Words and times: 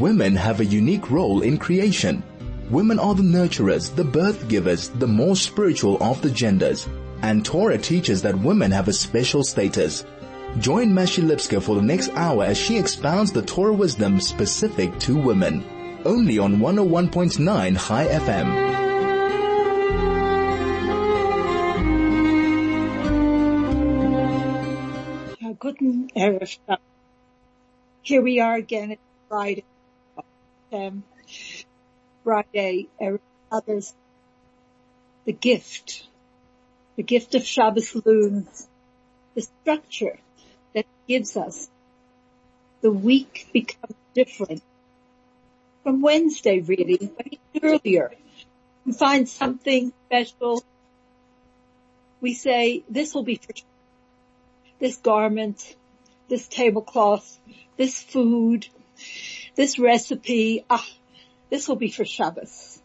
women 0.00 0.36
have 0.36 0.60
a 0.60 0.64
unique 0.64 1.10
role 1.10 1.42
in 1.42 1.58
creation. 1.58 2.22
Women 2.70 2.98
are 2.98 3.14
the 3.14 3.22
nurturers, 3.22 3.94
the 3.94 4.04
birth 4.04 4.48
givers, 4.48 4.88
the 4.88 5.06
more 5.06 5.36
spiritual 5.36 6.02
of 6.02 6.20
the 6.22 6.30
genders. 6.30 6.88
And 7.22 7.44
Torah 7.44 7.78
teaches 7.78 8.22
that 8.22 8.38
women 8.38 8.70
have 8.72 8.88
a 8.88 8.92
special 8.92 9.42
status. 9.42 10.04
Join 10.58 10.88
Mashi 10.88 11.22
Lipskar 11.22 11.62
for 11.62 11.76
the 11.76 11.82
next 11.82 12.10
hour 12.14 12.44
as 12.44 12.58
she 12.58 12.78
expounds 12.78 13.32
the 13.32 13.42
Torah 13.42 13.72
wisdom 13.72 14.20
specific 14.20 14.98
to 15.00 15.16
women. 15.16 15.64
Only 16.04 16.38
on 16.38 16.56
101.9 16.56 17.86
Chai 17.86 18.06
FM. 18.06 18.76
Guten. 25.58 26.08
Here 28.02 28.22
we 28.22 28.40
are 28.40 28.54
again 28.56 28.92
at 28.92 28.98
Friday. 29.28 29.64
Um, 30.72 31.04
Friday, 32.24 32.88
Erev 33.00 33.20
others. 33.50 33.94
The 35.24 35.32
gift, 35.32 36.06
the 36.96 37.02
gift 37.02 37.34
of 37.34 37.44
Shabbos 37.44 37.94
Lun, 38.04 38.46
the 39.34 39.42
structure 39.42 40.18
that 40.74 40.86
gives 41.08 41.36
us. 41.36 41.68
The 42.82 42.92
week 42.92 43.48
becomes 43.52 43.96
different 44.14 44.62
from 45.82 46.00
Wednesday 46.00 46.60
really, 46.60 47.10
earlier. 47.62 48.12
We 48.84 48.92
find 48.92 49.28
something 49.28 49.92
special. 50.06 50.64
We 52.20 52.34
say, 52.34 52.84
this 52.88 53.14
will 53.14 53.24
be 53.24 53.36
for 53.36 53.52
this 54.78 54.96
garment, 54.96 55.76
this 56.28 56.46
tablecloth, 56.48 57.38
this 57.76 58.00
food, 58.00 58.68
this 59.56 59.78
recipe, 59.78 60.64
ah, 60.70 60.86
this 61.50 61.66
will 61.66 61.76
be 61.76 61.90
for 61.90 62.04
Shabbos. 62.04 62.80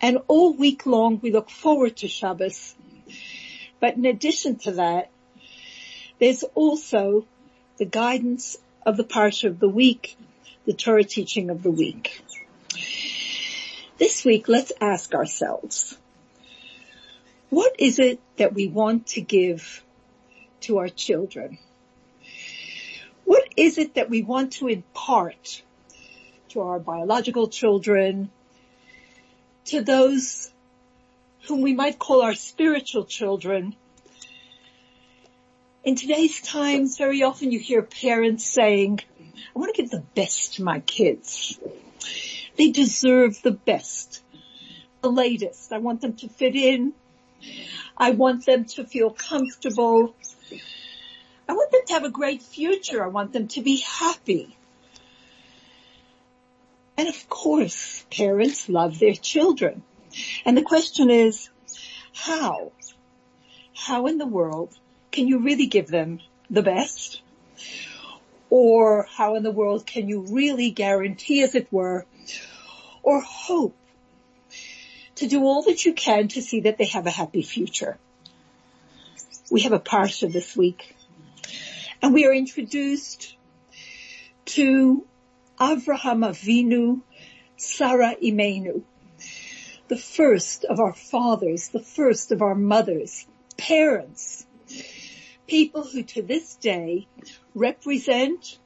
And 0.00 0.18
all 0.28 0.54
week 0.54 0.86
long 0.86 1.18
we 1.20 1.32
look 1.32 1.50
forward 1.50 1.96
to 1.98 2.08
Shabbos. 2.08 2.74
But 3.80 3.96
in 3.96 4.04
addition 4.04 4.56
to 4.60 4.72
that, 4.72 5.10
there's 6.18 6.42
also 6.54 7.26
the 7.78 7.84
guidance 7.84 8.58
of 8.84 8.96
the 8.96 9.04
parsha 9.04 9.48
of 9.48 9.58
the 9.58 9.68
week, 9.68 10.16
the 10.66 10.72
Torah 10.72 11.04
teaching 11.04 11.50
of 11.50 11.62
the 11.62 11.70
week. 11.70 12.22
This 13.98 14.24
week, 14.24 14.48
let's 14.48 14.72
ask 14.80 15.14
ourselves, 15.14 15.96
what 17.50 17.76
is 17.78 17.98
it 17.98 18.20
that 18.36 18.52
we 18.52 18.68
want 18.68 19.08
to 19.08 19.20
give 19.20 19.82
to 20.60 20.78
our 20.78 20.88
children? 20.88 21.58
Is 23.58 23.76
it 23.76 23.94
that 23.94 24.08
we 24.08 24.22
want 24.22 24.52
to 24.52 24.68
impart 24.68 25.64
to 26.50 26.60
our 26.60 26.78
biological 26.78 27.48
children, 27.48 28.30
to 29.64 29.82
those 29.82 30.52
whom 31.48 31.62
we 31.62 31.74
might 31.74 31.98
call 31.98 32.22
our 32.22 32.34
spiritual 32.34 33.04
children? 33.04 33.74
In 35.82 35.96
today's 35.96 36.40
times, 36.40 36.98
very 36.98 37.24
often 37.24 37.50
you 37.50 37.58
hear 37.58 37.82
parents 37.82 38.44
saying, 38.44 39.00
I 39.56 39.58
want 39.58 39.74
to 39.74 39.82
give 39.82 39.90
the 39.90 40.04
best 40.14 40.54
to 40.54 40.62
my 40.62 40.78
kids. 40.78 41.58
They 42.56 42.70
deserve 42.70 43.42
the 43.42 43.50
best, 43.50 44.22
the 45.02 45.10
latest. 45.10 45.72
I 45.72 45.78
want 45.78 46.00
them 46.00 46.12
to 46.18 46.28
fit 46.28 46.54
in. 46.54 46.92
I 47.96 48.12
want 48.12 48.46
them 48.46 48.66
to 48.66 48.84
feel 48.84 49.10
comfortable. 49.10 50.14
I 51.48 51.54
want 51.54 51.72
them 51.72 51.80
to 51.86 51.92
have 51.94 52.04
a 52.04 52.10
great 52.10 52.42
future. 52.42 53.02
I 53.02 53.08
want 53.08 53.32
them 53.32 53.48
to 53.48 53.62
be 53.62 53.76
happy. 53.78 54.56
And 56.98 57.08
of 57.08 57.28
course, 57.28 58.04
parents 58.10 58.68
love 58.68 58.98
their 58.98 59.14
children. 59.14 59.82
And 60.44 60.56
the 60.56 60.62
question 60.62 61.10
is, 61.10 61.48
how? 62.12 62.72
How 63.74 64.06
in 64.06 64.18
the 64.18 64.26
world 64.26 64.76
can 65.10 65.26
you 65.26 65.38
really 65.38 65.66
give 65.66 65.86
them 65.86 66.20
the 66.50 66.62
best? 66.62 67.22
Or 68.50 69.06
how 69.08 69.36
in 69.36 69.42
the 69.42 69.50
world 69.50 69.86
can 69.86 70.08
you 70.08 70.26
really 70.28 70.70
guarantee, 70.70 71.42
as 71.42 71.54
it 71.54 71.72
were, 71.72 72.04
or 73.02 73.20
hope 73.20 73.76
to 75.16 75.28
do 75.28 75.44
all 75.44 75.62
that 75.62 75.84
you 75.84 75.92
can 75.94 76.28
to 76.28 76.42
see 76.42 76.60
that 76.60 76.78
they 76.78 76.86
have 76.86 77.06
a 77.06 77.10
happy 77.10 77.42
future? 77.42 77.96
We 79.50 79.62
have 79.62 79.72
a 79.72 79.80
parsha 79.80 80.30
this 80.30 80.56
week 80.56 80.94
and 82.02 82.14
we 82.14 82.26
are 82.26 82.32
introduced 82.32 83.36
to 84.44 85.06
Avraham 85.58 86.24
Avinu, 86.24 87.00
Sarah 87.56 88.14
Imenu, 88.22 88.82
the 89.88 89.96
first 89.96 90.64
of 90.64 90.78
our 90.78 90.92
fathers, 90.92 91.68
the 91.68 91.82
first 91.82 92.30
of 92.30 92.42
our 92.42 92.54
mothers, 92.54 93.26
parents, 93.56 94.46
people 95.46 95.82
who 95.82 96.02
to 96.02 96.22
this 96.22 96.54
day 96.56 97.08
represent 97.54 98.58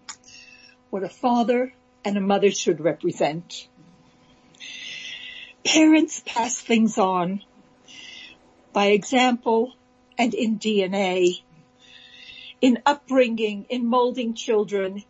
what 0.91 1.03
a 1.03 1.09
father 1.09 1.73
and 2.05 2.17
a 2.17 2.21
mother 2.21 2.51
should 2.51 2.81
represent. 2.81 3.67
Parents 5.65 6.23
pass 6.27 6.61
things 6.61 6.99
on 6.99 7.43
by 8.73 8.87
example 8.87 9.73
and 10.19 10.35
in 10.35 10.59
DNA 10.59 11.41
in 12.63 12.79
upbringing, 12.87 13.67
in 13.69 13.85
molding 13.85 14.35
children, 14.35 15.05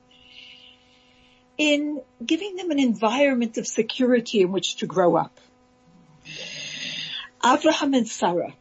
in 1.58 2.00
giving 2.24 2.56
them 2.56 2.70
an 2.70 2.80
environment 2.80 3.58
of 3.58 3.66
security 3.66 4.40
in 4.40 4.50
which 4.50 4.76
to 4.76 4.86
grow 4.86 5.16
up. 5.16 5.38
Abraham 7.44 7.92
and 7.92 8.08
Sarah 8.08 8.54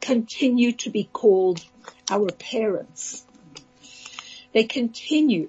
continue 0.00 0.72
to 0.72 0.90
be 0.90 1.04
called 1.12 1.64
our 2.08 2.30
parents. 2.30 3.24
They 4.54 4.64
continue 4.64 5.48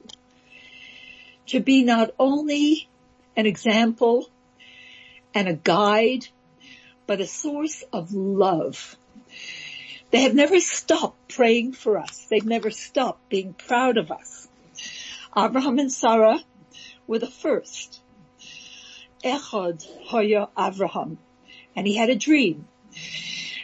to 1.48 1.60
be 1.60 1.84
not 1.84 2.12
only 2.18 2.90
an 3.36 3.46
example 3.46 4.30
and 5.34 5.48
a 5.48 5.54
guide, 5.54 6.28
but 7.06 7.22
a 7.22 7.28
source 7.28 7.84
of 7.94 8.14
love 8.14 8.98
they 10.12 10.22
have 10.22 10.36
never 10.36 10.60
stopped 10.60 11.30
praying 11.30 11.74
for 11.74 11.98
us. 11.98 12.28
They've 12.30 12.46
never 12.46 12.70
stopped 12.70 13.30
being 13.30 13.54
proud 13.54 13.98
of 13.98 14.12
us. 14.12 14.48
Abraham 15.36 15.80
and 15.80 15.92
Sarah 15.92 16.40
were 17.08 17.20
the 17.20 17.28
first. 17.28 18.02
Echad 19.24 19.86
Hoya 20.08 20.50
Abraham. 20.58 21.18
And 21.76 21.88
he 21.88 21.96
had 21.96 22.10
a 22.10 22.16
dream. 22.16 22.68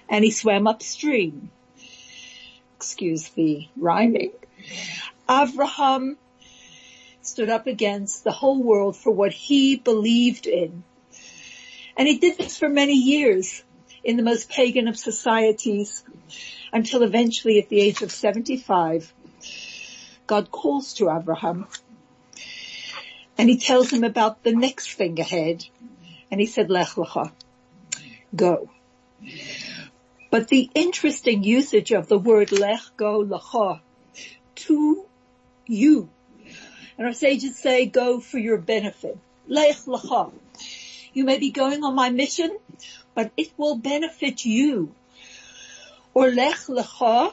And 0.08 0.24
he 0.24 0.32
swam 0.32 0.68
upstream. 0.68 1.52
Excuse 2.78 3.28
the 3.30 3.68
rhyming. 3.76 4.32
Abraham 5.30 6.18
stood 7.22 7.50
up 7.50 7.68
against 7.68 8.24
the 8.24 8.32
whole 8.32 8.64
world 8.64 8.96
for 8.96 9.12
what 9.12 9.34
he 9.34 9.76
believed 9.76 10.48
in. 10.48 10.84
And 11.98 12.08
he 12.08 12.20
did 12.20 12.38
this 12.38 12.58
for 12.58 12.70
many 12.70 12.94
years 12.94 13.64
in 14.04 14.16
the 14.16 14.24
most 14.24 14.50
pagan 14.50 14.88
of 14.88 14.98
societies 14.98 16.06
until 16.74 17.04
eventually 17.04 17.60
at 17.60 17.70
the 17.70 17.80
age 17.80 18.02
of 18.02 18.12
75, 18.12 19.14
God 20.26 20.52
calls 20.52 20.94
to 20.96 21.10
Abraham 21.10 21.68
and 23.38 23.50
he 23.50 23.58
tells 23.58 23.92
him 23.92 24.04
about 24.04 24.44
the 24.44 24.54
next 24.54 24.94
thing 24.94 25.20
ahead. 25.20 25.66
And 26.32 26.42
he 26.42 26.48
said, 26.48 26.70
Lech 26.70 26.90
lecha, 26.90 27.32
go. 28.36 28.70
But 30.30 30.50
the 30.50 30.70
interesting 30.74 31.44
usage 31.44 31.92
of 31.92 32.08
the 32.08 32.18
word 32.18 32.52
lech, 32.52 32.82
go, 32.98 33.24
lecha, 33.24 33.80
to 34.56 35.06
you. 35.66 36.10
And 36.98 37.08
our 37.08 37.14
sages 37.14 37.58
say, 37.58 37.86
go 37.86 38.20
for 38.20 38.38
your 38.38 38.58
benefit. 38.58 39.18
Lech 39.48 39.78
lecha. 39.86 40.34
You 41.14 41.24
may 41.24 41.38
be 41.38 41.52
going 41.52 41.84
on 41.84 41.96
my 41.96 42.10
mission, 42.10 42.58
but 43.16 43.32
it 43.38 43.52
will 43.58 43.78
benefit 43.78 44.44
you. 44.46 44.94
Or 46.18 46.32
lech 46.32 46.62
lecha, 46.66 47.32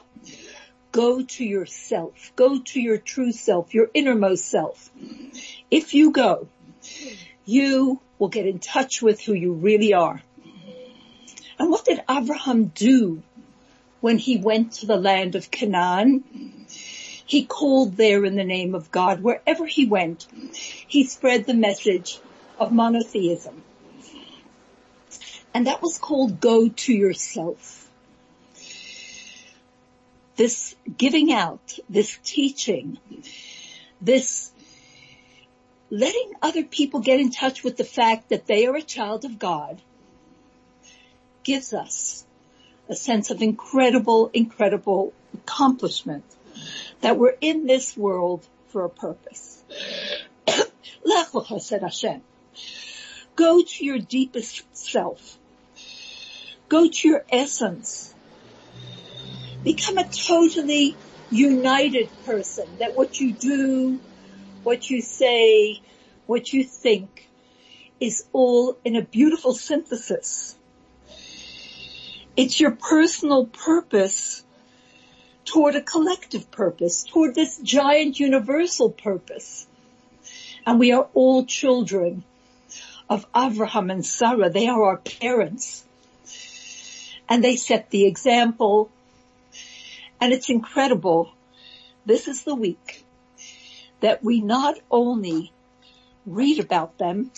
go 0.91 1.23
to 1.23 1.43
yourself, 1.43 2.31
go 2.35 2.59
to 2.61 2.79
your 2.79 2.99
true 2.99 3.31
self, 3.31 3.73
your 3.73 3.89
innermost 3.95 4.45
self. 4.45 4.91
If 5.71 5.95
you 5.95 6.11
go, 6.11 6.47
you 7.45 7.99
will 8.19 8.27
get 8.27 8.45
in 8.45 8.59
touch 8.59 9.01
with 9.01 9.19
who 9.21 9.33
you 9.33 9.53
really 9.53 9.95
are. 9.95 10.21
And 11.57 11.71
what 11.71 11.85
did 11.85 12.03
Abraham 12.07 12.65
do 12.65 13.23
when 14.01 14.19
he 14.19 14.37
went 14.37 14.73
to 14.73 14.85
the 14.85 14.97
land 14.97 15.33
of 15.33 15.49
Canaan? 15.49 16.23
He 16.67 17.43
called 17.43 17.97
there 17.97 18.23
in 18.23 18.35
the 18.35 18.43
name 18.43 18.75
of 18.75 18.91
God. 18.91 19.23
Wherever 19.23 19.65
he 19.65 19.87
went, 19.87 20.27
he 20.53 21.05
spread 21.05 21.47
the 21.47 21.55
message 21.55 22.19
of 22.59 22.71
monotheism. 22.71 23.63
And 25.55 25.65
that 25.65 25.81
was 25.81 25.97
called 25.97 26.39
go 26.39 26.69
to 26.69 26.93
yourself. 26.93 27.84
This 30.35 30.75
giving 30.97 31.31
out, 31.31 31.79
this 31.89 32.17
teaching, 32.23 32.97
this 34.01 34.51
letting 35.89 36.33
other 36.41 36.63
people 36.63 36.99
get 36.99 37.19
in 37.19 37.31
touch 37.31 37.63
with 37.63 37.77
the 37.77 37.83
fact 37.83 38.29
that 38.29 38.47
they 38.47 38.65
are 38.65 38.75
a 38.75 38.81
child 38.81 39.23
of 39.25 39.39
God 39.39 39.81
gives 41.43 41.73
us 41.73 42.25
a 42.89 42.95
sense 42.95 43.29
of 43.31 43.41
incredible, 43.41 44.29
incredible 44.33 45.13
accomplishment 45.33 46.23
that 47.01 47.17
we're 47.17 47.35
in 47.41 47.65
this 47.67 47.95
world 47.95 48.45
for 48.67 48.85
a 48.85 48.89
purpose. 48.89 49.63
Go 53.35 53.63
to 53.63 53.85
your 53.85 53.99
deepest 53.99 54.63
self. 54.75 55.37
Go 56.69 56.89
to 56.89 57.07
your 57.07 57.23
essence. 57.31 58.14
Become 59.65 59.97
a 59.97 60.07
totally 60.07 60.95
united 61.31 62.07
person 62.23 62.67
that 62.77 62.95
what 62.95 63.19
you 63.19 63.33
do, 63.33 63.99
what 64.61 64.89
you 64.89 65.01
say, 65.01 65.81
what 66.27 66.53
you 66.53 66.63
think 66.63 67.27
is 67.99 68.25
all 68.31 68.77
in 68.85 68.95
a 68.95 69.01
beautiful 69.01 69.55
synthesis. 69.55 70.55
It's 72.37 72.59
your 72.59 72.71
personal 72.71 73.47
purpose 73.47 74.43
toward 75.45 75.75
a 75.75 75.81
collective 75.81 76.51
purpose, 76.51 77.03
toward 77.03 77.33
this 77.33 77.57
giant 77.57 78.19
universal 78.19 78.91
purpose. 78.91 79.65
And 80.67 80.79
we 80.79 80.91
are 80.91 81.07
all 81.15 81.43
children 81.43 82.23
of 83.09 83.25
Abraham 83.35 83.89
and 83.89 84.05
Sarah. 84.05 84.51
They 84.51 84.67
are 84.67 84.83
our 84.83 84.97
parents. 84.97 85.83
And 87.27 87.43
they 87.43 87.55
set 87.55 87.89
the 87.89 88.05
example. 88.05 88.91
And 90.25 90.33
it's 90.33 90.49
incredible. 90.49 91.31
This 92.03 92.27
is 92.27 92.45
the 92.45 92.55
week 92.55 93.05
that 93.99 94.23
we 94.23 94.41
not 94.41 94.73
only 94.89 95.53
read 96.25 96.59
about 96.59 96.97
them, 96.97 97.29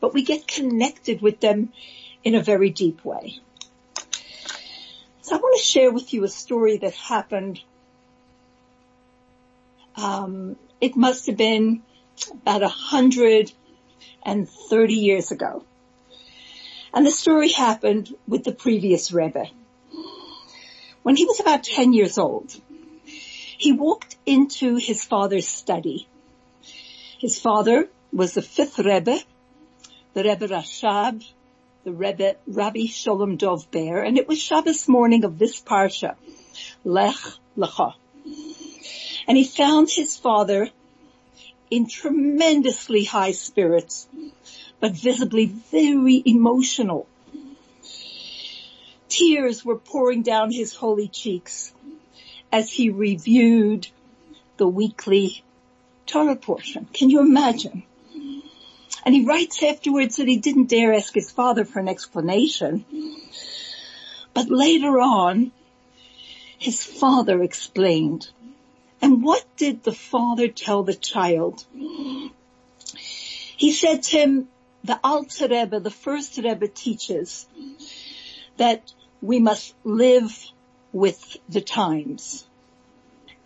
but 0.00 0.14
we 0.14 0.22
get 0.22 0.48
connected 0.48 1.20
with 1.20 1.40
them 1.40 1.70
in 2.24 2.34
a 2.34 2.42
very 2.42 2.70
deep 2.70 3.04
way. 3.04 3.40
So 5.20 5.36
I 5.36 5.38
want 5.38 5.58
to 5.58 5.62
share 5.62 5.92
with 5.92 6.14
you 6.14 6.24
a 6.24 6.28
story 6.28 6.78
that 6.78 6.94
happened. 6.94 7.60
Um, 9.94 10.56
it 10.80 10.96
must 10.96 11.26
have 11.26 11.36
been 11.36 11.82
about 12.32 12.62
a 12.62 12.68
hundred 12.68 13.52
and 14.22 14.48
thirty 14.48 14.94
years 14.94 15.30
ago. 15.30 15.62
And 16.94 17.04
the 17.04 17.10
story 17.10 17.50
happened 17.50 18.08
with 18.26 18.44
the 18.44 18.52
previous 18.52 19.12
Rebbe. 19.12 19.44
When 21.02 21.16
he 21.16 21.24
was 21.24 21.40
about 21.40 21.64
10 21.64 21.92
years 21.92 22.18
old, 22.18 22.54
he 23.04 23.72
walked 23.72 24.16
into 24.26 24.76
his 24.76 25.04
father's 25.04 25.48
study. 25.48 26.06
His 27.18 27.38
father 27.38 27.88
was 28.12 28.34
the 28.34 28.42
fifth 28.42 28.78
Rebbe, 28.78 29.18
the 30.14 30.24
Rebbe 30.24 30.48
Rashab, 30.48 31.24
the 31.84 31.92
Rebbe 31.92 32.36
Rabbi 32.46 32.86
Sholem 32.86 33.38
Dov 33.38 33.70
Ber, 33.70 34.02
and 34.02 34.18
it 34.18 34.28
was 34.28 34.38
Shabbos 34.38 34.88
morning 34.88 35.24
of 35.24 35.38
this 35.38 35.60
parsha, 35.60 36.16
Lech 36.84 37.16
Lecha. 37.56 37.94
And 39.26 39.36
he 39.36 39.44
found 39.44 39.88
his 39.90 40.16
father 40.16 40.68
in 41.70 41.86
tremendously 41.86 43.04
high 43.04 43.32
spirits, 43.32 44.08
but 44.80 44.92
visibly 44.92 45.46
very 45.46 46.22
emotional. 46.26 47.06
Tears 49.10 49.64
were 49.64 49.76
pouring 49.76 50.22
down 50.22 50.52
his 50.52 50.74
holy 50.74 51.08
cheeks 51.08 51.74
as 52.52 52.70
he 52.70 52.90
reviewed 52.90 53.88
the 54.56 54.68
weekly 54.68 55.42
Torah 56.06 56.36
portion. 56.36 56.86
Can 56.92 57.10
you 57.10 57.20
imagine? 57.20 57.82
And 59.04 59.14
he 59.14 59.24
writes 59.24 59.62
afterwards 59.62 60.16
that 60.16 60.28
he 60.28 60.36
didn't 60.38 60.68
dare 60.68 60.94
ask 60.94 61.12
his 61.12 61.30
father 61.30 61.64
for 61.64 61.80
an 61.80 61.88
explanation. 61.88 62.84
But 64.32 64.48
later 64.48 65.00
on, 65.00 65.52
his 66.58 66.84
father 66.84 67.42
explained. 67.42 68.28
And 69.02 69.24
what 69.24 69.44
did 69.56 69.82
the 69.82 69.92
father 69.92 70.48
tell 70.48 70.84
the 70.84 70.94
child? 70.94 71.64
He 72.94 73.72
said 73.72 74.04
to 74.04 74.18
him, 74.18 74.48
the 74.84 75.00
Alter 75.02 75.48
Rebbe, 75.48 75.80
the 75.80 75.90
first 75.90 76.36
Rebbe 76.36 76.68
teaches 76.68 77.46
that 78.56 78.92
we 79.22 79.38
must 79.38 79.74
live 79.84 80.36
with 80.92 81.36
the 81.48 81.60
times. 81.60 82.46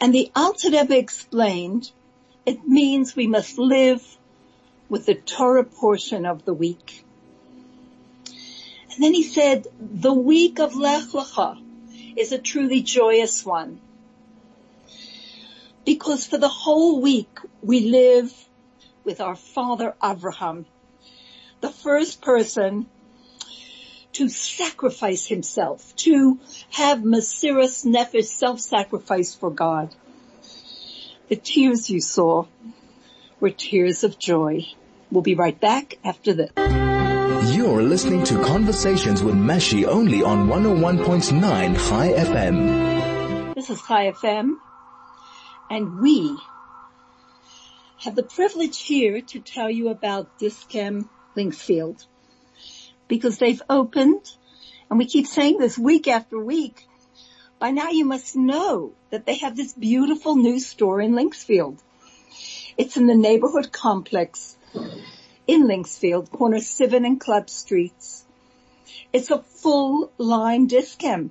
And 0.01 0.15
the 0.15 0.31
Alter 0.35 0.71
Rebbe 0.71 0.97
explained, 0.97 1.91
it 2.47 2.67
means 2.67 3.17
we 3.17 3.27
must 3.27 3.59
live 3.59 4.03
with 4.89 5.07
the 5.07 5.15
Torah 5.15 5.65
portion 5.65 6.27
of 6.27 6.45
the 6.45 6.55
week. 6.55 7.05
And 8.27 9.03
then 9.03 9.15
he 9.15 9.25
said, 9.25 9.67
the 9.81 10.13
week 10.13 10.61
of 10.61 10.77
Lech 10.77 11.09
Lecha 11.09 11.61
is 12.17 12.33
a 12.33 12.39
truly 12.39 12.83
joyous 12.83 13.45
one. 13.45 13.81
Because 15.85 16.27
for 16.27 16.39
the 16.39 16.49
whole 16.49 17.01
week 17.01 17.39
we 17.63 17.81
live 17.81 18.33
with 19.05 19.21
our 19.21 19.37
father 19.37 19.95
Abraham, 20.03 20.67
the 21.61 21.71
first 21.71 22.23
person 22.23 22.87
to 24.15 24.29
sacrifice 24.29 25.27
himself, 25.27 25.95
to 25.97 26.39
have 26.71 26.99
Mesiras 26.99 27.85
Nefesh 27.85 28.27
self-sacrifice 28.27 29.35
for 29.35 29.51
God. 29.51 29.95
The 31.29 31.37
tears 31.37 31.91
you 31.91 32.01
saw 32.01 32.47
were 33.41 33.51
tears 33.51 34.05
of 34.05 34.19
joy. 34.19 34.67
We'll 35.11 35.23
be 35.23 35.35
right 35.35 35.59
back 35.59 35.99
after 36.05 36.33
this. 36.33 36.51
You're 37.55 37.83
listening 37.83 38.25
to 38.25 38.43
Conversations 38.43 39.23
with 39.23 39.35
Mashi 39.35 39.85
only 39.85 40.23
on 40.23 40.49
101.9 40.49 41.41
Chai 41.89 42.09
FM. 42.09 43.55
This 43.55 43.71
is 43.71 43.83
Chai 43.83 44.11
FM 44.13 44.55
and 45.71 46.01
we 46.01 46.37
have 47.99 48.15
the 48.15 48.23
privilege 48.23 48.81
here 48.81 49.21
to 49.21 49.41
tell 49.41 49.71
you 49.71 49.89
about 49.89 50.39
Dis-Chem 50.39 51.09
Linksfield 51.37 52.07
because 53.09 53.39
they've 53.39 53.63
opened 53.69 54.31
and 54.91 54.99
we 54.99 55.07
keep 55.07 55.27
saying 55.27 55.59
this 55.59 55.79
week 55.79 56.09
after 56.09 56.39
week. 56.39 56.87
By 57.59 57.71
now 57.71 57.91
you 57.91 58.05
must 58.05 58.37
know 58.37 58.93
that 59.11 59.27
they 59.27 59.37
have 59.37 59.57
this 59.57 59.73
beautiful 59.73 60.37
new 60.37 60.61
store 60.61 61.01
in 61.01 61.13
Linksfield. 61.13 61.79
It's 62.77 62.97
in 62.97 63.07
the 63.07 63.15
neighborhood 63.15 63.73
complex 63.73 64.57
in 65.47 65.67
Linksfield, 65.67 66.31
corner 66.31 66.59
Sivan 66.59 67.07
and 67.07 67.21
Club 67.21 67.49
Streets. 67.49 68.25
It's 69.13 69.31
a 69.31 69.43
full 69.43 70.13
line 70.19 70.67
Dis-Chem. 70.67 71.31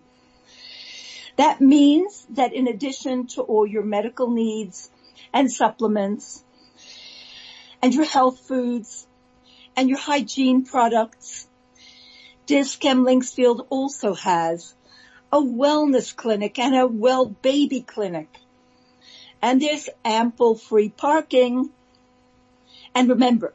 That 1.36 1.62
means 1.62 2.26
that 2.32 2.54
in 2.54 2.68
addition 2.68 3.28
to 3.28 3.42
all 3.42 3.66
your 3.66 3.84
medical 3.84 4.30
needs 4.30 4.90
and 5.34 5.52
supplements 5.52 6.44
and 7.82 7.94
your 7.94 8.06
health 8.06 8.40
foods 8.40 9.08
and 9.76 9.90
your 9.90 10.00
hygiene 10.00 10.64
products, 10.64 11.48
Dis-Chem 12.46 13.06
Linksfield 13.06 13.66
also 13.70 14.14
has 14.14 14.74
a 15.32 15.38
wellness 15.38 16.16
clinic 16.16 16.60
and 16.60 16.76
a 16.76 16.86
well 16.86 17.26
baby 17.26 17.82
clinic. 17.82 18.28
And 19.42 19.62
there's 19.62 19.90
ample 20.06 20.56
free 20.56 20.90
parking. 20.90 21.70
And 22.94 23.10
remember, 23.10 23.54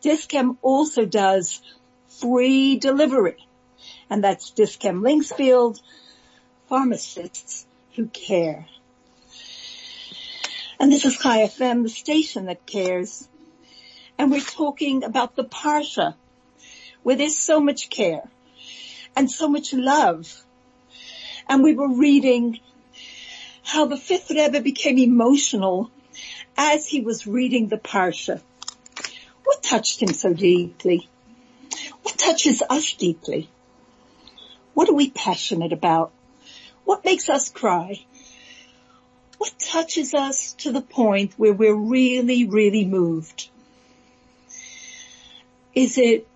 Dis-Chem 0.00 0.58
also 0.62 1.04
does 1.04 1.60
free 2.08 2.76
delivery. 2.76 3.46
And 4.10 4.24
that's 4.24 4.50
Dis-Chem 4.50 5.02
Linksfield, 5.02 5.80
pharmacists 6.68 7.66
who 7.94 8.06
care. 8.06 8.66
And 10.80 10.90
this 10.90 11.04
is 11.04 11.16
Chai 11.16 11.46
FM, 11.46 11.84
the 11.84 11.88
station 11.88 12.46
that 12.46 12.66
cares. 12.66 13.28
And 14.18 14.30
we're 14.30 14.40
talking 14.40 15.04
about 15.04 15.36
the 15.36 15.44
Parsha, 15.44 16.14
where 17.02 17.16
there's 17.16 17.36
so 17.36 17.60
much 17.60 17.90
care 17.90 18.28
and 19.16 19.30
so 19.30 19.48
much 19.48 19.72
love. 19.72 20.42
And 21.48 21.62
we 21.62 21.74
were 21.74 21.88
reading 21.88 22.60
how 23.62 23.86
the 23.86 23.96
fifth 23.96 24.30
Rebbe 24.30 24.60
became 24.60 24.98
emotional 24.98 25.90
as 26.56 26.86
he 26.86 27.00
was 27.00 27.26
reading 27.26 27.68
the 27.68 27.78
Parsha. 27.78 28.40
What 29.44 29.62
touched 29.62 30.00
him 30.00 30.12
so 30.12 30.32
deeply? 30.32 31.08
What 32.02 32.18
touches 32.18 32.62
us 32.68 32.92
deeply? 32.94 33.48
What 34.74 34.88
are 34.88 34.94
we 34.94 35.10
passionate 35.10 35.72
about? 35.72 36.12
What 36.84 37.04
makes 37.04 37.28
us 37.28 37.48
cry? 37.48 38.04
What 39.38 39.52
touches 39.58 40.14
us 40.14 40.52
to 40.58 40.72
the 40.72 40.80
point 40.80 41.34
where 41.36 41.52
we're 41.52 41.74
really, 41.74 42.46
really 42.46 42.84
moved? 42.84 43.48
Is 45.74 45.98
it 45.98 46.26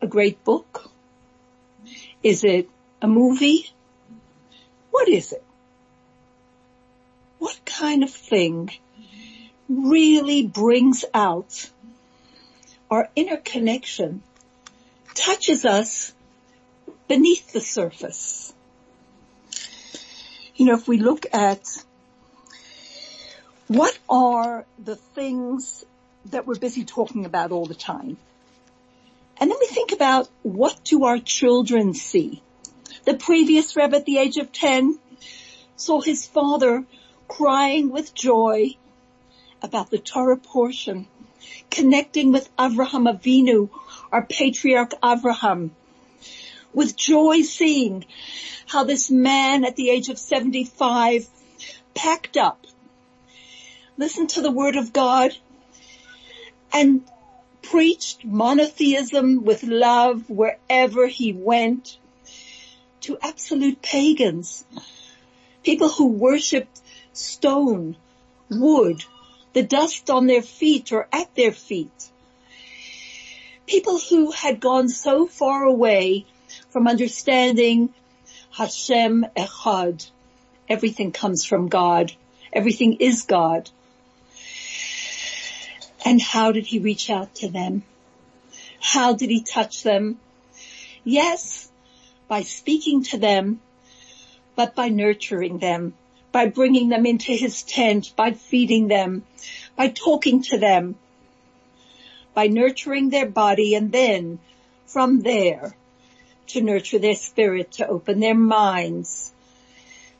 a 0.00 0.06
great 0.06 0.44
book? 0.44 0.90
Is 2.22 2.44
it 2.44 2.68
a 3.00 3.08
movie? 3.08 3.70
What 4.90 5.08
is 5.08 5.32
it? 5.32 5.44
What 7.38 7.58
kind 7.64 8.02
of 8.02 8.10
thing 8.10 8.70
really 9.68 10.46
brings 10.46 11.04
out 11.14 11.70
our 12.90 13.08
inner 13.14 13.36
connection 13.36 14.22
touches 15.14 15.64
us 15.64 16.12
beneath 17.08 17.52
the 17.52 17.60
surface. 17.60 18.52
You 20.56 20.66
know, 20.66 20.74
if 20.74 20.86
we 20.88 20.98
look 20.98 21.26
at 21.32 21.62
what 23.68 23.96
are 24.08 24.66
the 24.84 24.96
things 24.96 25.84
that 26.26 26.46
we're 26.46 26.58
busy 26.58 26.84
talking 26.84 27.24
about 27.24 27.52
all 27.52 27.66
the 27.66 27.74
time? 27.74 28.16
And 29.40 29.50
then 29.50 29.56
we 29.58 29.66
think 29.66 29.89
about 30.00 30.30
what 30.42 30.82
do 30.82 31.04
our 31.04 31.18
children 31.18 31.92
see? 31.92 32.42
The 33.04 33.12
previous 33.12 33.76
Rebbe 33.76 33.96
at 33.96 34.06
the 34.06 34.16
age 34.16 34.38
of 34.38 34.50
10 34.50 34.98
saw 35.76 36.00
his 36.00 36.26
father 36.26 36.86
crying 37.28 37.90
with 37.90 38.14
joy 38.14 38.76
about 39.60 39.90
the 39.90 39.98
Torah 39.98 40.38
portion, 40.38 41.06
connecting 41.70 42.32
with 42.32 42.48
Avraham 42.56 43.12
Avinu, 43.12 43.68
our 44.10 44.24
patriarch 44.24 44.92
Avraham, 45.02 45.68
with 46.72 46.96
joy 46.96 47.42
seeing 47.42 48.06
how 48.64 48.84
this 48.84 49.10
man 49.10 49.66
at 49.66 49.76
the 49.76 49.90
age 49.90 50.08
of 50.08 50.18
75 50.18 51.28
packed 51.92 52.38
up, 52.38 52.66
listened 53.98 54.30
to 54.30 54.40
the 54.40 54.50
word 54.50 54.76
of 54.76 54.94
God 54.94 55.36
and 56.72 57.04
preached 57.62 58.24
monotheism 58.24 59.44
with 59.44 59.62
love 59.62 60.28
wherever 60.28 61.06
he 61.06 61.32
went 61.32 61.98
to 63.02 63.18
absolute 63.22 63.80
pagans, 63.82 64.64
people 65.62 65.88
who 65.88 66.08
worshipped 66.08 66.80
stone, 67.12 67.96
wood, 68.50 69.04
the 69.52 69.62
dust 69.62 70.10
on 70.10 70.26
their 70.26 70.42
feet 70.42 70.92
or 70.92 71.08
at 71.12 71.34
their 71.34 71.52
feet. 71.52 72.10
People 73.66 73.98
who 73.98 74.30
had 74.30 74.60
gone 74.60 74.88
so 74.88 75.26
far 75.26 75.64
away 75.64 76.26
from 76.70 76.88
understanding 76.88 77.92
Hashem 78.50 79.26
Echad. 79.36 80.10
Everything 80.68 81.12
comes 81.12 81.44
from 81.44 81.68
God. 81.68 82.12
Everything 82.52 82.94
is 82.94 83.22
God. 83.22 83.70
And 86.04 86.20
how 86.20 86.52
did 86.52 86.66
he 86.66 86.78
reach 86.78 87.10
out 87.10 87.34
to 87.36 87.48
them? 87.48 87.82
How 88.80 89.12
did 89.14 89.30
he 89.30 89.42
touch 89.42 89.82
them? 89.82 90.18
Yes, 91.04 91.70
by 92.28 92.42
speaking 92.42 93.04
to 93.04 93.18
them, 93.18 93.60
but 94.56 94.74
by 94.74 94.88
nurturing 94.88 95.58
them, 95.58 95.94
by 96.32 96.46
bringing 96.46 96.88
them 96.88 97.06
into 97.06 97.32
his 97.32 97.62
tent, 97.62 98.12
by 98.16 98.32
feeding 98.32 98.88
them, 98.88 99.24
by 99.76 99.88
talking 99.88 100.42
to 100.44 100.58
them, 100.58 100.96
by 102.34 102.46
nurturing 102.46 103.10
their 103.10 103.28
body 103.28 103.74
and 103.74 103.92
then 103.92 104.38
from 104.86 105.20
there 105.20 105.74
to 106.48 106.60
nurture 106.60 106.98
their 106.98 107.14
spirit, 107.14 107.72
to 107.72 107.86
open 107.86 108.20
their 108.20 108.34
minds 108.34 109.32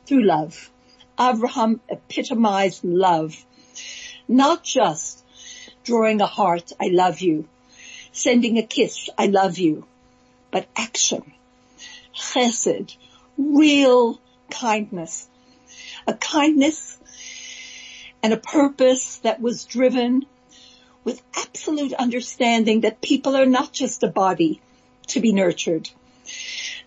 through 0.05 0.25
love. 0.25 0.69
Abraham 1.19 1.81
epitomized 1.89 2.83
love, 2.83 3.45
not 4.27 4.63
just 4.63 5.20
drawing 5.83 6.21
a 6.21 6.25
heart, 6.25 6.71
I 6.79 6.87
love 6.87 7.21
you, 7.21 7.47
sending 8.11 8.57
a 8.57 8.63
kiss, 8.63 9.09
I 9.17 9.27
love 9.27 9.57
you, 9.57 9.85
but 10.51 10.67
action, 10.75 11.31
chesed, 12.15 12.95
real 13.37 14.19
kindness, 14.49 15.27
a 16.07 16.13
kindness 16.13 16.97
and 18.23 18.33
a 18.33 18.37
purpose 18.37 19.17
that 19.19 19.41
was 19.41 19.65
driven 19.65 20.25
with 21.03 21.21
absolute 21.35 21.93
understanding 21.93 22.81
that 22.81 23.01
people 23.01 23.35
are 23.35 23.45
not 23.45 23.71
just 23.71 24.03
a 24.03 24.07
body 24.07 24.61
to 25.07 25.19
be 25.19 25.33
nurtured, 25.33 25.89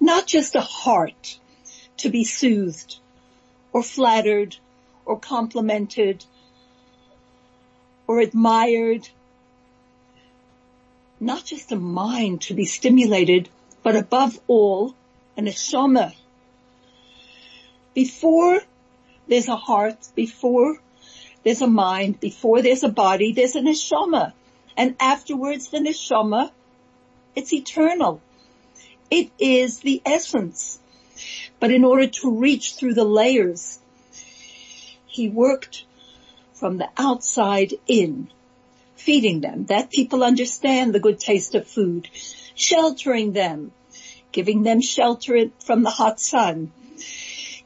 not 0.01 0.27
just 0.27 0.55
a 0.55 0.61
heart 0.61 1.39
to 1.99 2.11
be 2.11 2.25
soothed 2.25 2.99
or 3.73 3.83
flattered 3.83 4.57
or 5.05 5.19
complimented 5.19 6.25
or 8.07 8.21
admired. 8.21 9.09
Not 11.21 11.45
just 11.45 11.73
a 11.73 11.77
mind 11.77 12.43
to 12.43 12.55
be 12.55 12.65
stimulated, 12.65 13.49
but 13.83 13.97
above 13.97 14.39
all, 14.47 14.95
an 15.37 15.47
neshama. 15.47 16.15
Before 17.95 18.61
there's 19.29 19.49
a 19.49 19.57
heart, 19.57 19.97
before 20.15 20.79
there's 21.45 21.63
a 21.63 21.67
mind, 21.67 22.21
before 22.21 22.63
there's 22.63 22.83
a 22.83 22.89
body, 22.89 23.33
there's 23.33 23.57
a 23.57 23.61
neshama. 23.61 24.33
And 24.77 24.97
afterwards 24.99 25.69
the 25.69 25.79
neshama, 25.79 26.51
it's 27.37 27.53
eternal. 27.53 28.21
It 29.11 29.31
is 29.39 29.81
the 29.81 30.03
essence. 30.05 30.79
But 31.61 31.71
in 31.71 31.85
order 31.85 32.09
to 32.09 32.39
reach 32.39 32.75
through 32.75 32.95
the 32.95 33.05
layers, 33.05 33.79
he 35.07 35.29
worked 35.29 35.85
from 36.65 36.79
the 36.79 36.89
outside 36.97 37.75
in, 37.87 38.27
feeding 38.97 39.43
them, 39.43 39.67
that 39.67 39.91
people 39.91 40.25
understand 40.25 40.95
the 40.95 40.99
good 40.99 41.21
taste 41.21 41.55
of 41.55 41.67
food, 41.67 42.09
sheltering 42.55 43.35
them, 43.35 43.71
giving 44.33 44.63
them 44.63 44.81
shelter 44.81 45.51
from 45.63 45.83
the 45.83 45.91
hot 45.91 46.19
sun, 46.19 46.73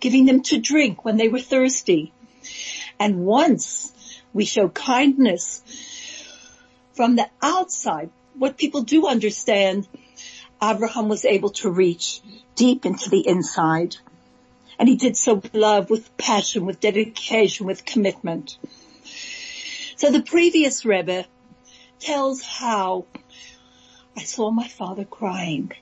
giving 0.01 0.25
them 0.25 0.43
to 0.43 0.59
drink 0.59 1.05
when 1.05 1.17
they 1.17 1.29
were 1.29 1.39
thirsty. 1.39 2.13
And 2.99 3.25
once 3.25 3.93
we 4.33 4.45
show 4.45 4.69
kindness 4.69 5.63
from 6.95 7.15
the 7.15 7.29
outside, 7.41 8.11
what 8.35 8.59
people 8.59 8.83
do 8.83 9.07
understand, 9.07 9.87
Abraham 10.61 11.09
was 11.09 11.25
able 11.25 11.51
to 11.51 11.71
reach 11.71 12.21
deep 12.57 12.85
into 12.85 13.11
the 13.11 13.29
inside. 13.29 13.95
And 14.77 14.89
he 14.89 14.97
did 14.97 15.17
so 15.17 15.35
with 15.35 15.55
love, 15.55 15.89
with 15.89 16.17
passion, 16.17 16.67
with 16.67 16.81
dedication, 16.81 17.65
with 17.65 17.85
commitment. 17.85 18.59
So 19.99 20.13
the 20.13 20.23
previous 20.23 20.85
Rebbe 20.85 21.27
tells 21.99 22.41
how 22.41 23.07
I 24.17 24.23
saw 24.23 24.53
my 24.53 24.69
father 24.69 25.05
crying. 25.05 25.73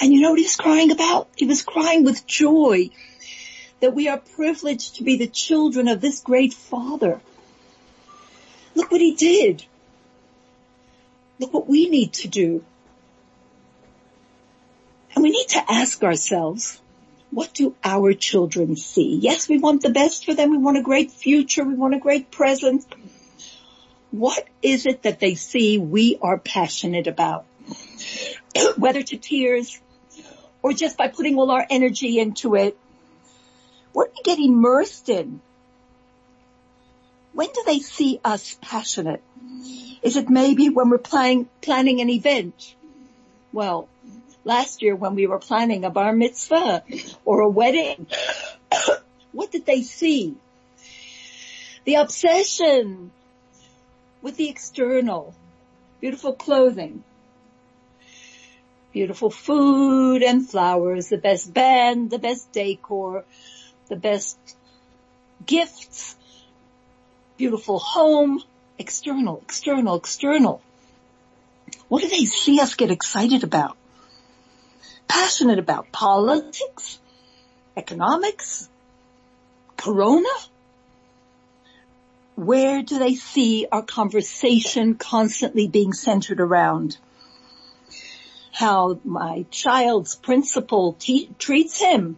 And 0.00 0.12
you 0.12 0.20
know 0.20 0.30
what 0.30 0.38
he 0.38 0.44
was 0.44 0.56
crying 0.56 0.90
about? 0.90 1.28
He 1.34 1.46
was 1.46 1.62
crying 1.62 2.04
with 2.04 2.26
joy 2.26 2.90
that 3.80 3.94
we 3.94 4.08
are 4.08 4.18
privileged 4.18 4.96
to 4.96 5.02
be 5.02 5.16
the 5.16 5.26
children 5.26 5.88
of 5.88 6.02
this 6.02 6.20
great 6.20 6.52
father. 6.52 7.22
Look 8.74 8.90
what 8.90 9.00
he 9.00 9.14
did. 9.14 9.64
Look 11.38 11.54
what 11.54 11.66
we 11.66 11.88
need 11.88 12.12
to 12.14 12.28
do. 12.28 12.62
And 15.14 15.22
we 15.22 15.30
need 15.30 15.48
to 15.48 15.72
ask 15.72 16.02
ourselves, 16.04 16.82
what 17.36 17.52
do 17.52 17.74
our 17.84 18.14
children 18.14 18.76
see? 18.76 19.18
Yes, 19.20 19.46
we 19.46 19.58
want 19.58 19.82
the 19.82 19.90
best 19.90 20.24
for 20.24 20.32
them. 20.32 20.52
We 20.52 20.56
want 20.56 20.78
a 20.78 20.82
great 20.82 21.10
future. 21.10 21.64
We 21.64 21.74
want 21.74 21.94
a 21.94 21.98
great 21.98 22.30
present. 22.30 22.86
What 24.10 24.48
is 24.62 24.86
it 24.86 25.02
that 25.02 25.20
they 25.20 25.34
see 25.34 25.76
we 25.76 26.18
are 26.22 26.38
passionate 26.38 27.08
about? 27.08 27.44
Whether 28.78 29.02
to 29.02 29.18
tears 29.18 29.78
or 30.62 30.72
just 30.72 30.96
by 30.96 31.08
putting 31.08 31.36
all 31.36 31.50
our 31.50 31.66
energy 31.68 32.18
into 32.18 32.54
it. 32.54 32.78
What 33.92 34.06
do 34.06 34.12
we 34.16 34.22
get 34.22 34.42
immersed 34.42 35.10
in? 35.10 35.42
When 37.34 37.48
do 37.48 37.64
they 37.66 37.80
see 37.80 38.18
us 38.24 38.56
passionate? 38.62 39.22
Is 40.00 40.16
it 40.16 40.30
maybe 40.30 40.70
when 40.70 40.88
we're 40.88 40.96
playing, 40.96 41.50
planning 41.60 42.00
an 42.00 42.08
event? 42.08 42.74
Well, 43.52 43.90
last 44.46 44.80
year 44.80 44.94
when 44.94 45.16
we 45.16 45.26
were 45.26 45.40
planning 45.40 45.84
a 45.84 45.90
bar 45.90 46.12
mitzvah 46.12 46.84
or 47.24 47.40
a 47.40 47.48
wedding. 47.48 48.06
what 49.32 49.50
did 49.50 49.66
they 49.66 49.82
see? 49.82 50.36
The 51.84 51.96
obsession 51.96 53.10
with 54.22 54.36
the 54.36 54.48
external, 54.48 55.34
beautiful 56.00 56.32
clothing, 56.32 57.02
beautiful 58.92 59.30
food 59.30 60.22
and 60.22 60.48
flowers, 60.48 61.08
the 61.08 61.18
best 61.18 61.52
band, 61.52 62.10
the 62.10 62.18
best 62.18 62.50
decor, 62.52 63.24
the 63.88 63.96
best 63.96 64.38
gifts, 65.44 66.16
beautiful 67.36 67.80
home, 67.80 68.40
external, 68.78 69.40
external, 69.42 69.96
external. 69.96 70.62
What 71.88 72.02
do 72.02 72.08
they 72.08 72.24
see 72.24 72.60
us 72.60 72.74
get 72.74 72.92
excited 72.92 73.42
about? 73.42 73.76
Passionate 75.08 75.58
about 75.58 75.92
politics, 75.92 76.98
economics, 77.76 78.68
corona? 79.76 80.28
Where 82.34 82.82
do 82.82 82.98
they 82.98 83.14
see 83.14 83.66
our 83.70 83.82
conversation 83.82 84.94
constantly 84.96 85.68
being 85.68 85.92
centered 85.92 86.40
around? 86.40 86.98
How 88.52 88.98
my 89.04 89.46
child's 89.50 90.14
principal 90.14 90.94
te- 90.98 91.30
treats 91.38 91.80
him. 91.80 92.16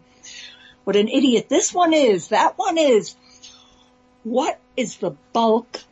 What 0.85 0.97
an 0.97 1.09
idiot 1.09 1.49
this 1.49 1.73
one 1.73 1.93
is, 1.93 2.29
that 2.29 2.57
one 2.57 2.79
is. 2.79 3.15
What 4.25 4.59
is 4.77 4.97
the 4.97 5.13
bulk 5.33 5.83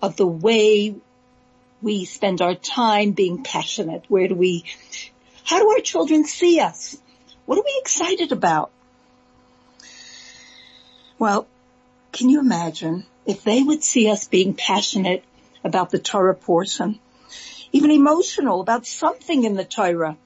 of 0.00 0.16
the 0.16 0.26
way 0.26 0.96
we 1.80 2.04
spend 2.04 2.40
our 2.42 2.54
time 2.54 3.12
being 3.12 3.42
passionate? 3.42 4.04
Where 4.08 4.28
do 4.28 4.34
we, 4.34 4.64
how 5.44 5.58
do 5.58 5.70
our 5.70 5.80
children 5.80 6.24
see 6.24 6.60
us? 6.60 6.96
What 7.46 7.58
are 7.58 7.64
we 7.64 7.78
excited 7.80 8.32
about? 8.32 8.70
Well, 11.18 11.46
can 12.12 12.28
you 12.28 12.40
imagine 12.40 13.04
if 13.26 13.44
they 13.44 13.62
would 13.62 13.82
see 13.84 14.10
us 14.10 14.28
being 14.28 14.54
passionate 14.54 15.24
about 15.64 15.90
the 15.90 15.98
Torah 15.98 16.34
portion, 16.34 16.98
even 17.72 17.90
emotional 17.90 18.60
about 18.60 18.86
something 18.86 19.44
in 19.44 19.54
the 19.54 19.64
Torah? 19.64 20.16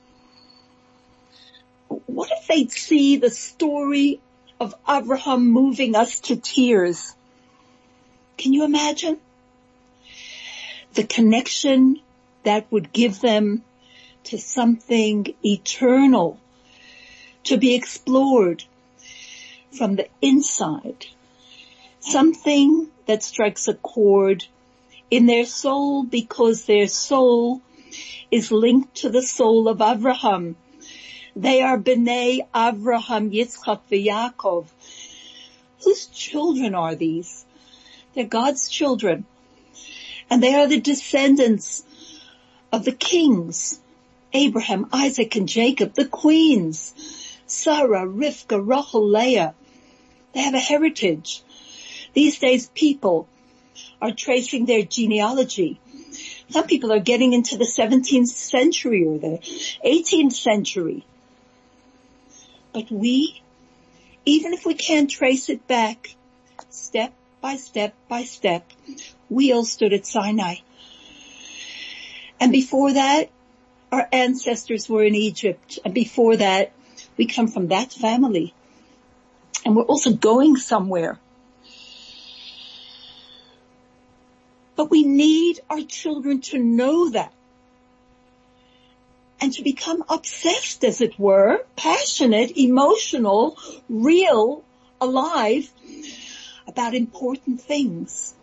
What 1.89 2.31
if 2.33 2.47
they'd 2.47 2.71
see 2.71 3.17
the 3.17 3.31
story 3.31 4.21
of 4.59 4.75
Abraham 4.89 5.47
moving 5.47 5.95
us 5.95 6.21
to 6.21 6.37
tears? 6.37 7.15
Can 8.39 8.53
you 8.53 8.65
imagine? 8.65 9.19
The 10.95 11.05
connection 11.05 12.01
that 12.43 12.71
would 12.71 12.93
give 12.93 13.21
them 13.21 13.63
to 14.27 14.39
something 14.39 15.27
eternal 15.45 16.39
to 17.45 17.57
be 17.57 17.75
explored 17.75 18.65
from 19.77 19.97
the 19.97 20.09
inside. 20.21 21.07
Something 22.01 22.89
that 23.07 23.23
strikes 23.23 23.69
a 23.69 23.75
chord 23.75 24.45
in 25.11 25.27
their 25.27 25.47
soul 25.47 26.03
because 26.03 26.65
their 26.65 26.89
soul 26.89 27.63
is 28.31 28.51
linked 28.51 28.97
to 28.97 29.11
the 29.11 29.23
soul 29.23 29.69
of 29.69 29.81
Abraham. 29.81 30.57
They 31.37 31.63
are 31.63 31.79
B'nai 31.79 32.41
Abraham, 32.55 33.31
Yitzchak, 33.31 33.83
Yaakov. 33.91 34.67
Whose 35.85 36.07
children 36.07 36.75
are 36.75 36.97
these? 36.97 37.45
They're 38.15 38.25
God's 38.25 38.69
children. 38.69 39.25
And 40.29 40.43
they 40.43 40.55
are 40.55 40.67
the 40.67 40.81
descendants 40.81 41.85
of 42.73 42.85
the 42.85 42.93
kings, 42.93 43.81
Abraham, 44.37 44.87
Isaac, 44.93 45.35
and 45.37 45.49
Jacob, 45.49 45.95
the 45.95 46.05
queens, 46.05 46.93
Sarah, 47.47 48.07
Rivka, 48.07 48.61
Rachel, 48.61 49.09
Leah. 49.09 49.55
They 50.35 50.41
have 50.41 50.55
a 50.55 50.59
heritage. 50.59 51.43
These 52.13 52.39
days 52.39 52.69
people 52.75 53.29
are 54.01 54.13
tracing 54.13 54.67
their 54.67 54.83
genealogy. 54.83 55.81
Some 56.51 56.67
people 56.67 56.93
are 56.93 57.01
getting 57.01 57.33
into 57.33 57.57
the 57.57 57.65
17th 57.65 58.29
century 58.29 59.05
or 59.05 59.19
the 59.19 59.39
18th 59.85 60.35
century. 60.35 61.05
But 62.75 62.91
we, 62.91 63.43
even 64.27 64.53
if 64.53 64.67
we 64.67 64.75
can't 64.75 65.11
trace 65.11 65.49
it 65.49 65.67
back, 65.67 66.15
step 66.69 67.15
by 67.41 67.57
step 67.57 67.95
by 68.07 68.25
step, 68.25 68.71
we 69.31 69.53
all 69.53 69.65
stood 69.65 69.95
at 69.95 70.05
Sinai. 70.05 70.57
And 72.39 72.53
before 72.53 72.93
that, 72.93 73.31
our 73.93 74.09
ancestors 74.13 74.89
were 74.89 75.05
in 75.05 75.15
Egypt. 75.15 75.79
And 75.85 75.95
before 75.95 76.37
that, 76.37 76.73
we 77.17 77.27
come 77.27 77.49
from 77.49 77.69
that 77.69 77.93
family 77.93 78.55
and 79.65 79.75
we're 79.75 79.83
also 79.83 80.13
going 80.13 80.57
somewhere. 80.57 81.19
But 84.77 84.91
we 84.91 85.03
need 85.03 85.61
our 85.71 85.83
children 85.83 86.41
to 86.43 86.59
know 86.59 87.11
that 87.11 87.33
and 89.41 89.53
to 89.55 89.63
become 89.63 90.05
obsessed 90.09 90.85
as 90.85 91.01
it 91.01 91.19
were, 91.19 91.65
passionate, 91.77 92.57
emotional, 92.57 93.59
real, 93.89 94.65
alive 95.01 95.71
about 96.67 96.95
important 96.95 97.61
things. 97.61 98.35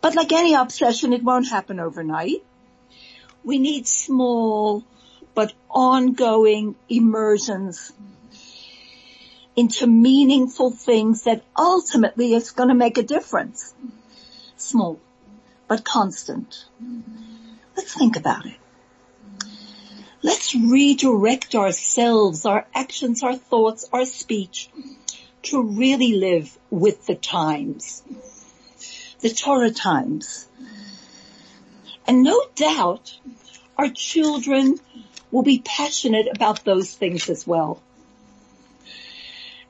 But 0.00 0.14
like 0.14 0.32
any 0.32 0.54
obsession, 0.54 1.12
it 1.12 1.22
won't 1.22 1.48
happen 1.48 1.80
overnight. 1.80 2.44
We 3.44 3.58
need 3.58 3.86
small 3.86 4.84
but 5.34 5.52
ongoing 5.70 6.74
immersions 6.88 7.92
into 9.56 9.86
meaningful 9.86 10.70
things 10.70 11.24
that 11.24 11.42
ultimately 11.56 12.34
is 12.34 12.50
going 12.50 12.68
to 12.68 12.74
make 12.74 12.98
a 12.98 13.02
difference. 13.02 13.74
Small, 14.56 15.00
but 15.68 15.84
constant. 15.84 16.64
Let's 17.76 17.94
think 17.94 18.16
about 18.16 18.46
it. 18.46 18.56
Let's 20.22 20.54
redirect 20.54 21.54
ourselves, 21.54 22.44
our 22.44 22.66
actions, 22.74 23.22
our 23.22 23.36
thoughts, 23.36 23.88
our 23.92 24.04
speech 24.04 24.68
to 25.42 25.62
really 25.62 26.14
live 26.14 26.58
with 26.70 27.06
the 27.06 27.14
times. 27.14 28.02
The 29.20 29.30
Torah 29.30 29.70
times. 29.70 30.46
And 32.10 32.24
no 32.24 32.42
doubt 32.56 33.16
our 33.78 33.88
children 33.88 34.80
will 35.30 35.44
be 35.44 35.62
passionate 35.64 36.26
about 36.34 36.64
those 36.64 36.92
things 36.92 37.30
as 37.30 37.46
well. 37.46 37.80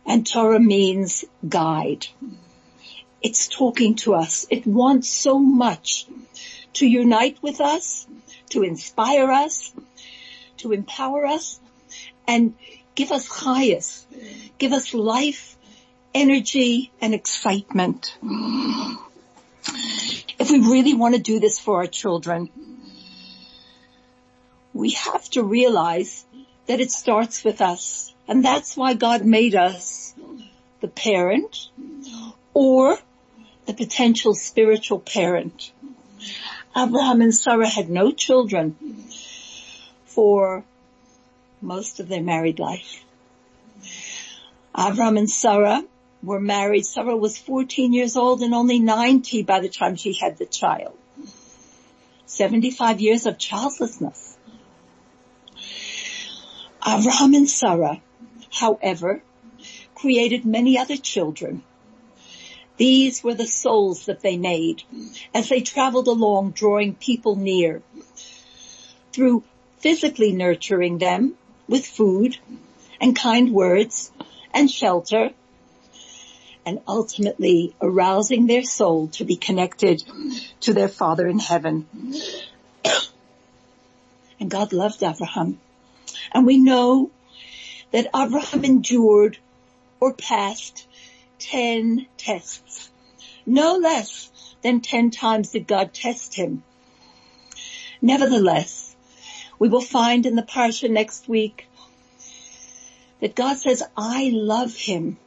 And 0.06 0.26
Torah 0.26 0.58
means 0.58 1.26
guide. 1.46 2.06
It's 3.20 3.46
talking 3.46 3.96
to 3.96 4.14
us. 4.14 4.46
It 4.48 4.66
wants 4.66 5.10
so 5.10 5.38
much 5.38 6.06
to 6.72 6.86
unite 6.86 7.36
with 7.42 7.60
us, 7.60 8.06
to 8.52 8.62
inspire 8.62 9.30
us, 9.30 9.74
to 10.62 10.72
empower 10.72 11.26
us, 11.26 11.60
and 12.26 12.54
give 12.94 13.12
us 13.12 13.28
chayas, 13.28 14.06
give 14.56 14.72
us 14.72 14.94
life, 14.94 15.58
energy, 16.14 16.90
and 17.02 17.12
excitement. 17.12 18.16
If 20.40 20.50
we 20.50 20.60
really 20.60 20.94
want 20.94 21.14
to 21.14 21.20
do 21.20 21.38
this 21.38 21.58
for 21.58 21.76
our 21.76 21.86
children, 21.86 22.48
we 24.72 24.92
have 24.92 25.28
to 25.32 25.42
realize 25.42 26.24
that 26.66 26.80
it 26.80 26.90
starts 26.90 27.44
with 27.44 27.60
us. 27.60 28.14
And 28.26 28.42
that's 28.42 28.74
why 28.74 28.94
God 28.94 29.22
made 29.22 29.54
us 29.54 30.14
the 30.80 30.88
parent 30.88 31.68
or 32.54 32.96
the 33.66 33.74
potential 33.74 34.34
spiritual 34.34 34.98
parent. 34.98 35.72
Abraham 36.74 37.20
and 37.20 37.34
Sarah 37.34 37.68
had 37.68 37.90
no 37.90 38.10
children 38.10 38.76
for 40.06 40.64
most 41.60 42.00
of 42.00 42.08
their 42.08 42.22
married 42.22 42.58
life. 42.58 43.04
Abraham 44.74 45.18
and 45.18 45.28
Sarah 45.28 45.82
were 46.22 46.40
married. 46.40 46.86
Sarah 46.86 47.16
was 47.16 47.38
14 47.38 47.92
years 47.92 48.16
old 48.16 48.42
and 48.42 48.54
only 48.54 48.78
90 48.78 49.42
by 49.42 49.60
the 49.60 49.68
time 49.68 49.96
she 49.96 50.12
had 50.12 50.38
the 50.38 50.46
child. 50.46 50.96
75 52.26 53.00
years 53.00 53.26
of 53.26 53.38
childlessness. 53.38 54.38
Abraham 56.86 57.34
and 57.34 57.48
Sarah, 57.48 58.00
however, 58.52 59.22
created 59.94 60.44
many 60.44 60.78
other 60.78 60.96
children. 60.96 61.62
These 62.76 63.22
were 63.22 63.34
the 63.34 63.46
souls 63.46 64.06
that 64.06 64.20
they 64.20 64.38
made 64.38 64.82
as 65.34 65.50
they 65.50 65.60
traveled 65.60 66.08
along 66.08 66.52
drawing 66.52 66.94
people 66.94 67.36
near 67.36 67.82
through 69.12 69.44
physically 69.78 70.32
nurturing 70.32 70.98
them 70.98 71.34
with 71.68 71.86
food 71.86 72.38
and 73.00 73.14
kind 73.14 73.52
words 73.52 74.10
and 74.54 74.70
shelter 74.70 75.30
and 76.66 76.80
ultimately 76.86 77.74
arousing 77.80 78.46
their 78.46 78.62
soul 78.62 79.08
to 79.08 79.24
be 79.24 79.36
connected 79.36 80.02
to 80.60 80.72
their 80.72 80.88
father 80.88 81.26
in 81.26 81.38
heaven. 81.38 81.88
and 84.38 84.50
God 84.50 84.72
loved 84.72 85.02
Abraham. 85.02 85.60
And 86.32 86.46
we 86.46 86.58
know 86.58 87.10
that 87.92 88.08
Abraham 88.14 88.64
endured 88.64 89.38
or 90.00 90.14
passed 90.14 90.86
10 91.38 92.06
tests. 92.16 92.90
No 93.46 93.76
less 93.76 94.30
than 94.62 94.80
10 94.80 95.10
times 95.10 95.50
did 95.50 95.66
God 95.66 95.92
test 95.92 96.34
him. 96.34 96.62
Nevertheless, 98.02 98.94
we 99.58 99.68
will 99.68 99.80
find 99.80 100.24
in 100.24 100.36
the 100.36 100.42
parsha 100.42 100.90
next 100.90 101.28
week 101.28 101.68
that 103.20 103.34
God 103.34 103.58
says, 103.58 103.82
I 103.96 104.30
love 104.32 104.74
him. 104.74 105.18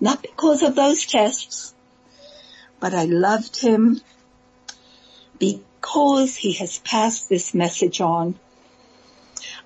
Not 0.00 0.22
because 0.22 0.62
of 0.62 0.74
those 0.74 1.04
tests, 1.04 1.74
but 2.78 2.94
I 2.94 3.04
loved 3.04 3.60
him 3.60 4.00
because 5.38 6.36
he 6.36 6.54
has 6.54 6.78
passed 6.78 7.28
this 7.28 7.52
message 7.54 8.00
on. 8.00 8.38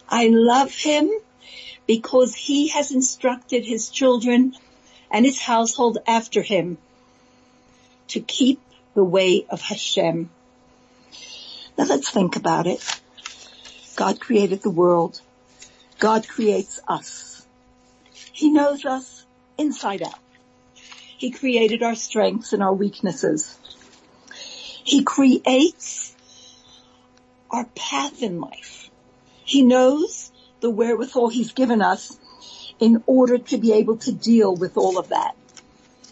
I 0.09 0.29
love 0.29 0.73
him 0.73 1.11
because 1.87 2.35
he 2.35 2.69
has 2.69 2.91
instructed 2.91 3.65
his 3.65 3.91
children 3.91 4.55
and 5.11 5.25
his 5.25 5.41
household 5.41 5.99
after 6.07 6.43
him 6.43 6.79
to 8.09 8.21
keep 8.21 8.61
the 8.95 9.05
way 9.05 9.47
of 9.49 9.61
Hashem. 9.61 10.31
Now 11.79 11.85
let's 11.85 12.11
think 12.11 12.37
about 12.37 12.67
it. 12.67 12.83
God 13.97 14.21
created 14.21 14.63
the 14.63 14.71
world. 14.71 15.21
God 15.99 16.27
creates 16.27 16.81
us. 16.89 17.47
He 18.33 18.51
knows 18.51 18.85
us 18.85 19.25
inside 19.59 20.03
out. 20.03 20.24
He 21.25 21.31
created 21.31 21.83
our 21.83 21.95
strengths 21.95 22.53
and 22.53 22.63
our 22.63 22.75
weaknesses. 22.75 23.57
He 24.85 25.05
creates 25.05 26.15
our 27.51 27.65
path 27.75 28.23
in 28.23 28.43
life. 28.43 28.91
He 29.43 29.63
knows 29.63 30.31
the 30.61 30.69
wherewithal 30.69 31.31
he's 31.31 31.55
given 31.55 31.81
us 31.81 32.15
in 32.79 33.03
order 33.07 33.39
to 33.39 33.57
be 33.57 33.73
able 33.73 33.97
to 34.05 34.13
deal 34.13 34.55
with 34.55 34.77
all 34.77 34.99
of 34.99 35.09
that. 35.09 35.35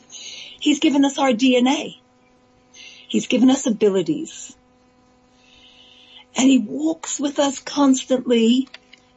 He's 0.08 0.78
given 0.78 1.04
us 1.04 1.18
our 1.18 1.32
DNA. 1.32 1.98
He's 3.06 3.26
given 3.26 3.50
us 3.50 3.66
abilities. 3.66 4.56
And 6.34 6.48
he 6.48 6.58
walks 6.58 7.20
with 7.20 7.38
us 7.38 7.58
constantly, 7.58 8.66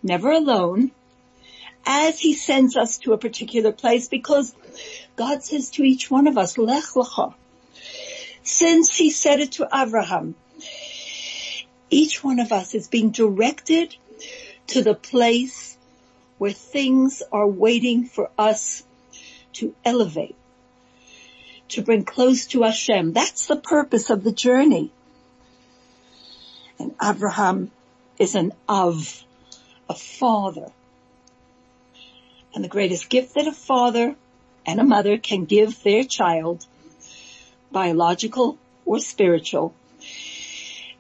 never 0.04 0.30
alone, 0.30 0.92
as 1.86 2.20
he 2.20 2.34
sends 2.34 2.76
us 2.76 2.98
to 3.00 3.14
a 3.14 3.18
particular 3.18 3.72
place 3.72 4.08
because 4.08 4.54
God 5.16 5.44
says 5.44 5.70
to 5.72 5.84
each 5.84 6.10
one 6.10 6.28
of 6.28 6.38
us, 6.38 6.58
Lech 6.58 6.84
Lecha. 6.96 7.34
Since 8.44 8.96
he 8.96 9.12
said 9.12 9.40
it 9.40 9.54
to 9.54 9.68
Abraham, 9.74 10.36
each 11.90 12.24
one 12.24 12.40
of 12.40 12.52
us 12.52 12.74
is 12.76 12.88
being 12.88 13.12
directed 13.12 13.96
to 14.68 14.84
the 14.84 14.96
place 14.96 15.78
where 16.38 16.52
things 16.52 17.24
are 17.32 17.48
waiting 17.48 18.06
for 18.06 18.30
us 18.38 18.84
to 19.54 19.74
elevate, 19.86 20.36
to 21.70 21.82
bring 21.82 22.04
close 22.04 22.48
to 22.48 22.64
Hashem. 22.64 23.14
That's 23.14 23.48
the 23.48 23.56
purpose 23.56 24.10
of 24.10 24.24
the 24.24 24.32
journey. 24.32 24.92
And 26.78 26.94
Abraham 27.02 27.72
is 28.20 28.36
an 28.36 28.52
Av, 28.68 29.24
a 29.90 29.96
father. 29.96 30.72
And 32.56 32.64
the 32.64 32.70
greatest 32.70 33.10
gift 33.10 33.36
that 33.36 33.48
a 33.48 33.52
father 33.52 34.16
and 34.66 34.80
a 34.80 34.84
mother 34.86 35.18
can 35.18 35.44
give 35.44 35.84
their 35.84 36.06
child, 36.06 36.66
biological 37.70 38.58
or 38.86 39.00
spiritual, 39.00 39.76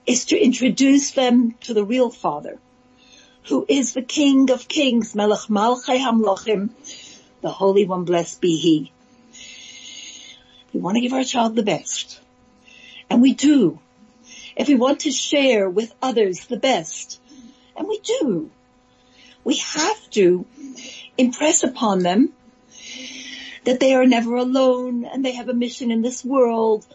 is 0.06 0.26
to 0.26 0.38
introduce 0.38 1.12
them 1.12 1.56
to 1.62 1.74
the 1.74 1.86
real 1.86 2.10
father, 2.10 2.60
who 3.46 3.66
is 3.70 3.94
the 3.94 4.02
King 4.02 4.52
of 4.52 4.68
Kings, 4.68 5.16
Melech 5.16 5.48
Malchei 5.50 5.98
Hamlochim, 5.98 6.72
the 7.42 7.52
Holy 7.52 7.86
One, 7.86 8.04
blessed 8.04 8.42
be 8.42 8.58
He. 8.58 8.92
We 10.74 10.82
want 10.82 10.96
to 10.96 11.02
give 11.02 11.14
our 11.14 11.24
child 11.24 11.56
the 11.56 11.64
best. 11.64 12.20
And 13.10 13.22
we 13.22 13.34
do. 13.34 13.80
If 14.58 14.68
we 14.68 14.76
want 14.76 15.02
to 15.02 15.12
share 15.12 15.70
with 15.70 15.94
others 16.02 16.48
the 16.48 16.58
best, 16.58 17.22
and 17.78 17.88
we 17.88 18.00
do, 18.00 18.52
we 19.46 19.56
have 19.58 20.10
to 20.12 20.46
impress 21.18 21.64
upon 21.64 22.00
them 22.00 22.34
that 23.64 23.80
they 23.80 23.96
are 23.96 24.06
never 24.06 24.36
alone 24.36 25.06
and 25.06 25.26
they 25.26 25.34
have 25.34 25.50
a 25.50 25.54
mission 25.54 25.92
in 25.92 26.02
this 26.02 26.24
world 26.24 26.86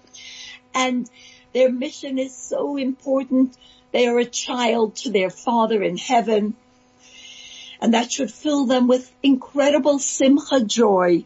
and 0.74 1.10
their 1.52 1.70
mission 1.70 2.18
is 2.18 2.36
so 2.36 2.76
important. 2.76 3.56
They 3.92 4.06
are 4.06 4.18
a 4.18 4.24
child 4.24 4.96
to 4.96 5.10
their 5.10 5.30
father 5.30 5.82
in 5.82 5.96
heaven 5.96 6.54
and 7.80 7.94
that 7.94 8.12
should 8.12 8.30
fill 8.30 8.66
them 8.66 8.86
with 8.86 9.10
incredible 9.22 9.98
simcha 9.98 10.62
joy, 10.62 11.24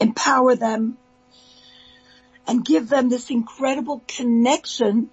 empower 0.00 0.56
them 0.56 0.98
and 2.46 2.64
give 2.64 2.88
them 2.88 3.08
this 3.08 3.30
incredible 3.30 4.02
connection 4.08 5.10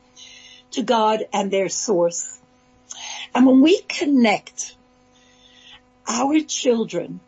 to 0.72 0.82
God 0.82 1.26
and 1.32 1.52
their 1.52 1.70
source. 1.70 2.40
And 3.34 3.46
when 3.46 3.62
we 3.62 3.82
connect 3.82 4.76
our 6.10 6.40
children 6.42 7.20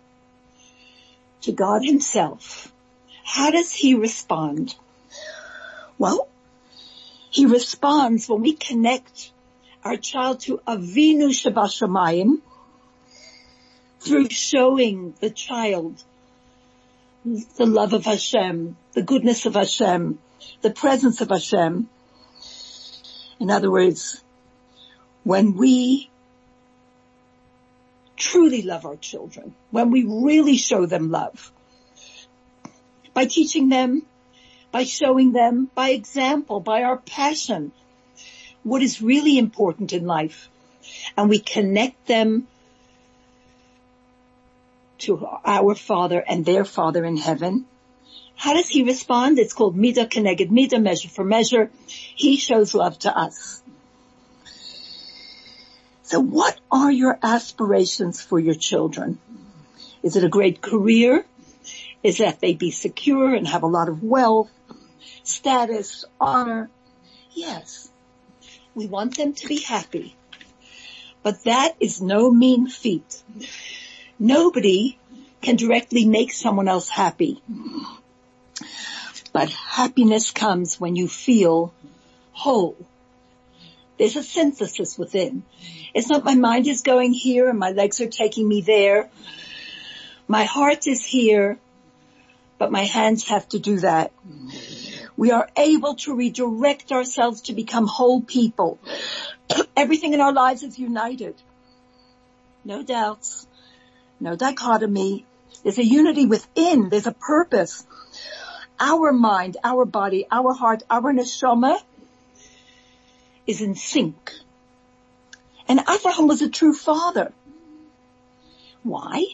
to 1.42 1.52
God 1.52 1.86
himself, 1.86 2.74
how 3.24 3.52
does 3.52 3.72
he 3.72 3.94
respond? 3.96 4.76
Well, 5.98 6.28
he 7.30 7.46
responds 7.46 8.28
when 8.28 8.42
we 8.42 8.54
connect 8.54 9.32
our 9.84 9.98
child 9.98 10.42
to 10.42 10.60
Avinu 10.68 11.30
Shebashamayim 11.30 12.42
through 14.00 14.30
showing 14.30 15.14
the 15.20 15.30
child 15.30 16.04
the 17.24 17.66
love 17.68 17.94
of 17.94 18.06
Hashem, 18.06 18.76
the 18.94 19.04
goodness 19.04 19.46
of 19.46 19.54
Hashem, 19.54 20.18
the 20.62 20.72
presence 20.72 21.22
of 21.22 21.30
Hashem. 21.30 21.88
In 23.40 23.52
other 23.52 23.70
words, 23.70 24.24
when 25.24 25.56
we 25.56 26.10
truly 28.22 28.62
love 28.62 28.86
our 28.86 28.96
children, 28.96 29.56
when 29.72 29.90
we 29.90 30.06
really 30.06 30.56
show 30.56 30.86
them 30.86 31.10
love, 31.10 31.52
by 33.14 33.26
teaching 33.26 33.70
them, 33.70 34.04
by 34.72 34.84
showing 34.84 35.32
them, 35.32 35.70
by 35.74 35.90
example, 35.90 36.60
by 36.60 36.84
our 36.84 36.98
passion, 36.98 37.72
what 38.64 38.84
is 38.84 39.02
really 39.02 39.38
important 39.38 39.92
in 39.92 40.06
life. 40.06 40.50
And 41.18 41.30
we 41.30 41.40
connect 41.40 42.08
them 42.08 42.48
to 45.00 45.26
our 45.44 45.76
Father 45.76 46.24
and 46.26 46.46
their 46.46 46.64
Father 46.64 47.04
in 47.04 47.18
heaven. 47.18 47.66
How 48.36 48.54
does 48.54 48.70
he 48.70 48.84
respond? 48.84 49.40
It's 49.40 49.54
called 49.54 49.76
Midah 49.76 50.10
Keneged 50.10 50.52
Midah, 50.52 50.82
measure 50.82 51.10
for 51.10 51.24
measure. 51.24 51.72
He 51.88 52.38
shows 52.38 52.74
love 52.74 52.98
to 53.00 53.16
us. 53.16 53.64
So 56.12 56.20
what 56.20 56.60
are 56.70 56.92
your 56.92 57.18
aspirations 57.24 58.20
for 58.20 58.38
your 58.38 58.54
children? 58.54 59.18
Is 60.04 60.18
it 60.18 60.26
a 60.26 60.28
great 60.28 60.60
career? 60.60 61.24
Is 62.04 62.18
that 62.18 62.42
they 62.42 62.54
be 62.54 62.70
secure 62.70 63.34
and 63.34 63.48
have 63.48 63.64
a 63.64 63.68
lot 63.68 63.88
of 63.88 64.04
wealth, 64.04 64.52
status, 65.24 66.04
honor? 66.20 66.70
Yes. 67.32 67.90
We 68.76 68.88
want 68.88 69.16
them 69.16 69.32
to 69.36 69.48
be 69.48 69.62
happy. 69.62 70.14
But 71.24 71.46
that 71.46 71.78
is 71.80 72.02
no 72.02 72.30
mean 72.30 72.68
feat. 72.68 73.24
Nobody 74.20 75.00
can 75.42 75.56
directly 75.56 76.06
make 76.06 76.34
someone 76.34 76.68
else 76.68 76.90
happy. 76.90 77.42
But 79.32 79.50
happiness 79.50 80.32
comes 80.32 80.78
when 80.78 80.98
you 80.98 81.08
feel 81.08 81.74
whole 82.34 82.76
there's 84.02 84.16
a 84.16 84.24
synthesis 84.24 84.98
within. 84.98 85.44
It's 85.94 86.10
not 86.10 86.24
my 86.26 86.34
mind 86.34 86.66
is 86.66 86.82
going 86.82 87.14
here 87.14 87.48
and 87.48 87.60
my 87.60 87.70
legs 87.70 88.02
are 88.02 88.08
taking 88.08 88.48
me 88.48 88.62
there. 88.62 89.12
My 90.28 90.44
heart 90.44 90.88
is 90.88 91.06
here, 91.06 91.60
but 92.58 92.72
my 92.72 92.84
hands 92.84 93.28
have 93.28 93.48
to 93.50 93.60
do 93.60 93.82
that. 93.82 94.12
We 95.16 95.30
are 95.30 95.48
able 95.56 95.98
to 95.98 96.16
redirect 96.16 96.92
ourselves 96.92 97.42
to 97.42 97.54
become 97.54 97.86
whole 97.86 98.24
people. 98.24 98.80
Everything 99.78 100.16
in 100.16 100.20
our 100.20 100.34
lives 100.34 100.64
is 100.64 100.80
united. 100.80 101.36
No 102.66 102.82
doubts, 102.82 103.46
no 104.20 104.36
dichotomy. 104.36 105.28
There's 105.62 105.78
a 105.78 105.86
unity 105.86 106.26
within. 106.26 106.90
There's 106.90 107.06
a 107.06 107.12
purpose. 107.14 107.86
Our 108.80 109.14
mind, 109.14 109.58
our 109.64 109.86
body, 109.86 110.26
our 110.32 110.54
heart, 110.54 110.82
our 110.90 111.14
neshama 111.14 111.80
is 113.52 113.62
in 113.62 113.76
sync. 113.76 114.32
And 115.68 115.80
Abraham 115.80 116.28
was 116.28 116.42
a 116.42 116.50
true 116.50 116.74
father. 116.74 117.32
Why? 118.84 119.26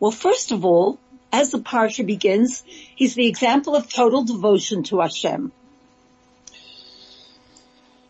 Well, 0.00 0.10
first 0.10 0.50
of 0.50 0.64
all, 0.64 0.98
as 1.32 1.50
the 1.50 1.58
parsha 1.58 2.04
begins, 2.04 2.62
he's 2.66 3.14
the 3.14 3.28
example 3.28 3.76
of 3.76 3.88
total 3.88 4.24
devotion 4.24 4.82
to 4.84 5.00
Hashem. 5.00 5.52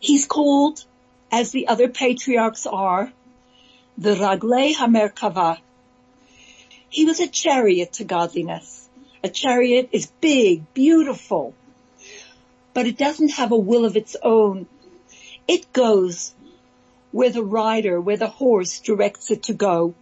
He's 0.00 0.26
called, 0.26 0.84
as 1.30 1.52
the 1.52 1.68
other 1.68 1.88
patriarchs 1.88 2.66
are, 2.66 3.12
the 3.96 4.14
Raglei 4.14 4.74
Hamerkava. 4.74 5.58
He 6.88 7.04
was 7.04 7.20
a 7.20 7.28
chariot 7.28 7.92
to 7.94 8.04
godliness. 8.04 8.88
A 9.22 9.28
chariot 9.28 9.90
is 9.92 10.10
big, 10.20 10.74
beautiful, 10.74 11.54
but 12.74 12.86
it 12.86 12.98
doesn't 12.98 13.34
have 13.34 13.52
a 13.52 13.56
will 13.56 13.84
of 13.84 13.96
its 13.96 14.16
own. 14.20 14.66
It 15.48 15.72
goes 15.72 16.34
where 17.10 17.30
the 17.30 17.44
rider, 17.44 18.00
where 18.00 18.16
the 18.16 18.28
horse 18.28 18.78
directs 18.80 19.30
it 19.30 19.44
to 19.44 19.54
go, 19.54 19.94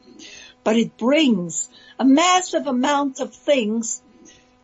but 0.63 0.77
it 0.77 0.97
brings 0.97 1.69
a 1.99 2.05
massive 2.05 2.67
amount 2.67 3.21
of 3.21 3.35
things 3.35 4.03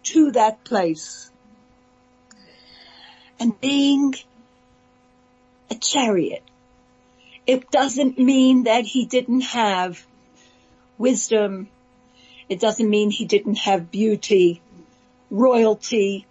to 0.04 0.30
that 0.32 0.62
place. 0.64 1.30
And 3.40 3.60
being 3.60 4.14
a 5.70 5.74
chariot, 5.74 6.42
it 7.46 7.70
doesn't 7.70 8.18
mean 8.18 8.64
that 8.64 8.84
he 8.84 9.06
didn't 9.06 9.42
have 9.42 10.04
wisdom. 10.98 11.68
It 12.48 12.60
doesn't 12.60 12.88
mean 12.88 13.10
he 13.10 13.24
didn't 13.24 13.58
have 13.58 13.90
beauty, 13.90 14.60
royalty, 15.30 16.26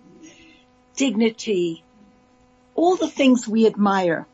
dignity, 0.96 1.84
all 2.76 2.96
the 2.96 3.10
things 3.10 3.48
we 3.48 3.66
admire. 3.68 4.26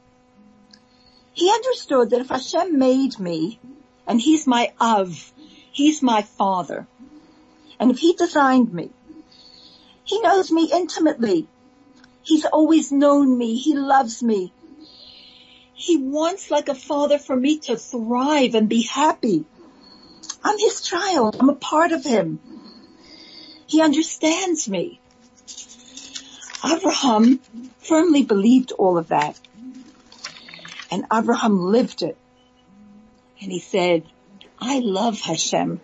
He 1.33 1.49
understood 1.49 2.09
that 2.09 2.21
if 2.21 2.29
Hashem 2.29 2.77
made 2.77 3.19
me, 3.19 3.59
and 4.05 4.19
He's 4.19 4.45
my 4.47 4.73
Av, 4.79 5.33
He's 5.71 6.01
my 6.01 6.21
Father, 6.21 6.87
and 7.79 7.91
if 7.91 7.99
He 7.99 8.13
designed 8.13 8.73
me, 8.73 8.91
He 10.03 10.19
knows 10.21 10.51
me 10.51 10.69
intimately. 10.71 11.47
He's 12.23 12.45
always 12.45 12.91
known 12.91 13.37
me. 13.37 13.55
He 13.55 13.75
loves 13.75 14.21
me. 14.21 14.53
He 15.73 15.97
wants 15.97 16.51
like 16.51 16.69
a 16.69 16.75
father 16.75 17.17
for 17.17 17.35
me 17.35 17.57
to 17.59 17.75
thrive 17.75 18.53
and 18.53 18.69
be 18.69 18.83
happy. 18.83 19.45
I'm 20.43 20.57
his 20.59 20.81
child. 20.81 21.37
I'm 21.39 21.49
a 21.49 21.55
part 21.55 21.91
of 21.91 22.03
him. 22.03 22.39
He 23.65 23.81
understands 23.81 24.69
me. 24.69 24.99
Abraham 26.63 27.39
firmly 27.79 28.23
believed 28.23 28.71
all 28.73 28.99
of 28.99 29.07
that. 29.07 29.39
And 30.91 31.05
Abraham 31.11 31.59
lived 31.59 32.03
it. 32.03 32.17
And 33.41 33.51
he 33.51 33.59
said, 33.59 34.03
I 34.59 34.79
love 34.79 35.19
Hashem. 35.19 35.79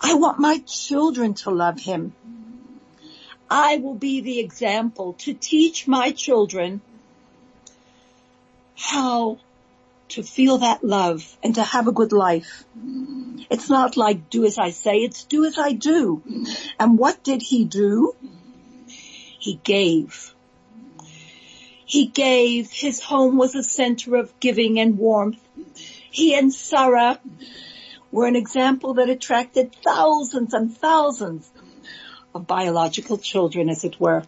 I 0.00 0.14
want 0.14 0.38
my 0.38 0.58
children 0.58 1.34
to 1.34 1.50
love 1.50 1.80
him. 1.80 2.14
I 3.50 3.78
will 3.78 3.94
be 3.94 4.20
the 4.20 4.38
example 4.38 5.14
to 5.24 5.34
teach 5.34 5.88
my 5.88 6.12
children 6.12 6.80
how 8.76 9.38
to 10.10 10.22
feel 10.22 10.58
that 10.58 10.84
love 10.84 11.36
and 11.42 11.54
to 11.56 11.62
have 11.62 11.88
a 11.88 11.92
good 11.92 12.12
life. 12.12 12.64
It's 13.50 13.68
not 13.68 13.96
like 13.96 14.30
do 14.30 14.44
as 14.44 14.58
I 14.58 14.70
say, 14.70 14.98
it's 14.98 15.24
do 15.24 15.44
as 15.44 15.58
I 15.58 15.72
do. 15.72 16.22
And 16.78 16.98
what 16.98 17.22
did 17.22 17.42
he 17.42 17.64
do? 17.64 18.14
He 18.86 19.60
gave. 19.62 20.34
He 21.90 22.06
gave. 22.06 22.70
His 22.70 23.00
home 23.00 23.36
was 23.36 23.56
a 23.56 23.64
center 23.64 24.14
of 24.14 24.38
giving 24.38 24.78
and 24.78 24.96
warmth. 24.96 25.40
He 26.12 26.36
and 26.36 26.54
Sarah 26.54 27.18
were 28.12 28.28
an 28.28 28.36
example 28.36 28.94
that 28.94 29.10
attracted 29.10 29.74
thousands 29.74 30.54
and 30.54 30.72
thousands 30.72 31.50
of 32.32 32.46
biological 32.46 33.18
children, 33.18 33.68
as 33.68 33.82
it 33.82 33.98
were. 33.98 34.22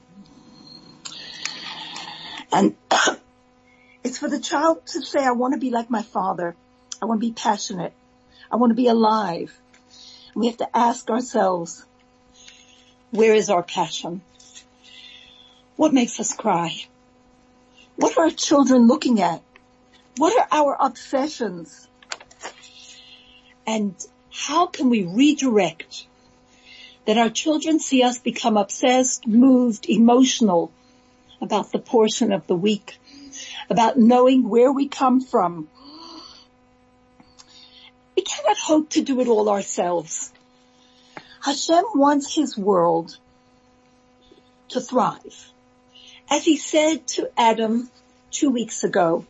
And 2.50 2.74
it's 4.02 4.18
for 4.18 4.28
the 4.28 4.40
child 4.40 4.84
to 4.86 5.00
say, 5.00 5.24
I 5.24 5.30
want 5.30 5.54
to 5.54 5.60
be 5.60 5.70
like 5.70 5.88
my 5.88 6.02
father. 6.02 6.56
I 7.00 7.04
want 7.04 7.20
to 7.20 7.28
be 7.28 7.32
passionate. 7.32 7.92
I 8.50 8.56
want 8.56 8.72
to 8.72 8.74
be 8.74 8.88
alive. 8.88 9.56
And 10.34 10.40
we 10.40 10.48
have 10.48 10.56
to 10.56 10.76
ask 10.76 11.08
ourselves, 11.10 11.86
where 13.12 13.34
is 13.34 13.50
our 13.50 13.62
passion? 13.62 14.20
What 15.76 15.94
makes 15.94 16.18
us 16.18 16.34
cry? 16.34 16.86
What 18.02 18.18
are 18.18 18.24
our 18.24 18.30
children 18.32 18.88
looking 18.88 19.20
at? 19.20 19.40
What 20.16 20.36
are 20.36 20.48
our 20.50 20.76
obsessions? 20.80 21.86
And 23.64 23.94
how 24.32 24.66
can 24.66 24.90
we 24.90 25.04
redirect 25.04 26.08
that 27.04 27.16
our 27.16 27.30
children 27.30 27.78
see 27.78 28.02
us 28.02 28.18
become 28.18 28.56
obsessed, 28.56 29.28
moved, 29.28 29.88
emotional 29.88 30.72
about 31.40 31.70
the 31.70 31.78
portion 31.78 32.32
of 32.32 32.44
the 32.48 32.56
week, 32.56 32.98
about 33.70 33.96
knowing 33.96 34.48
where 34.48 34.72
we 34.72 34.88
come 34.88 35.20
from. 35.20 35.68
We 38.16 38.22
cannot 38.22 38.58
hope 38.58 38.90
to 38.90 39.02
do 39.02 39.20
it 39.20 39.28
all 39.28 39.48
ourselves. 39.48 40.32
Hashem 41.40 41.84
wants 41.94 42.34
his 42.34 42.58
world 42.58 43.16
to 44.70 44.80
thrive. 44.80 45.52
As 46.34 46.46
he 46.46 46.56
said 46.56 47.06
to 47.08 47.30
Adam 47.36 47.90
two 48.30 48.48
weeks 48.48 48.84
ago. 48.84 49.26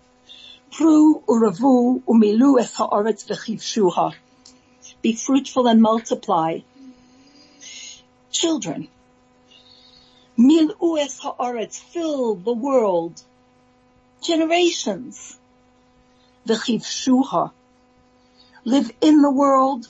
Be 5.02 5.12
fruitful 5.14 5.66
and 5.66 5.82
multiply 5.82 6.60
children. 8.30 8.86
Mil'u 10.38 11.00
es 11.00 11.18
ha'aretz, 11.18 11.80
fill 11.80 12.36
the 12.36 12.52
world. 12.52 13.20
Generations. 14.20 15.36
V'chivshuha. 16.46 17.50
Live 18.64 18.92
in 19.00 19.22
the 19.22 19.30
world, 19.32 19.88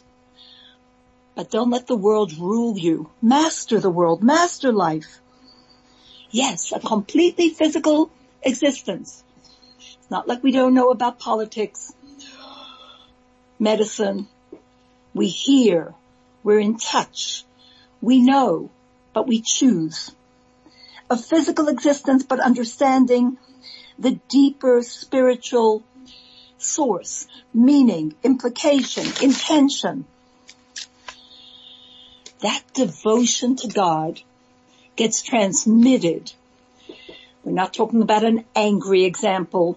but 1.34 1.50
don't 1.50 1.68
let 1.68 1.86
the 1.86 1.94
world 2.08 2.32
rule 2.38 2.78
you. 2.78 3.10
Master 3.20 3.80
the 3.80 3.90
world, 3.90 4.22
master 4.22 4.72
life. 4.72 5.21
Yes, 6.32 6.72
a 6.72 6.80
completely 6.80 7.50
physical 7.50 8.10
existence. 8.42 9.22
It's 9.78 10.10
not 10.10 10.26
like 10.26 10.42
we 10.42 10.50
don't 10.50 10.72
know 10.72 10.88
about 10.88 11.18
politics, 11.18 11.92
medicine. 13.58 14.28
We 15.14 15.28
hear, 15.28 15.94
we're 16.42 16.58
in 16.58 16.78
touch, 16.78 17.44
we 18.00 18.22
know, 18.22 18.70
but 19.12 19.28
we 19.28 19.42
choose. 19.42 20.10
A 21.10 21.18
physical 21.18 21.68
existence, 21.68 22.22
but 22.22 22.40
understanding 22.40 23.36
the 23.98 24.18
deeper 24.30 24.80
spiritual 24.82 25.82
source, 26.56 27.26
meaning, 27.52 28.14
implication, 28.22 29.04
intention. 29.22 30.06
That 32.40 32.62
devotion 32.72 33.56
to 33.56 33.68
God 33.68 34.22
gets 35.02 35.20
transmitted. 35.20 36.32
We're 37.42 37.50
not 37.50 37.74
talking 37.74 38.02
about 38.02 38.22
an 38.22 38.44
angry 38.54 39.04
example, 39.04 39.76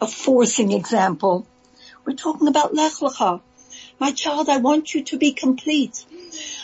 a 0.00 0.06
forcing 0.06 0.72
example. 0.72 1.46
We're 2.06 2.16
talking 2.16 2.48
about 2.48 2.74
Lech 2.74 2.94
Lecha. 3.02 3.42
My 3.98 4.12
child, 4.12 4.48
I 4.48 4.56
want 4.56 4.94
you 4.94 5.02
to 5.04 5.18
be 5.18 5.32
complete. 5.32 6.06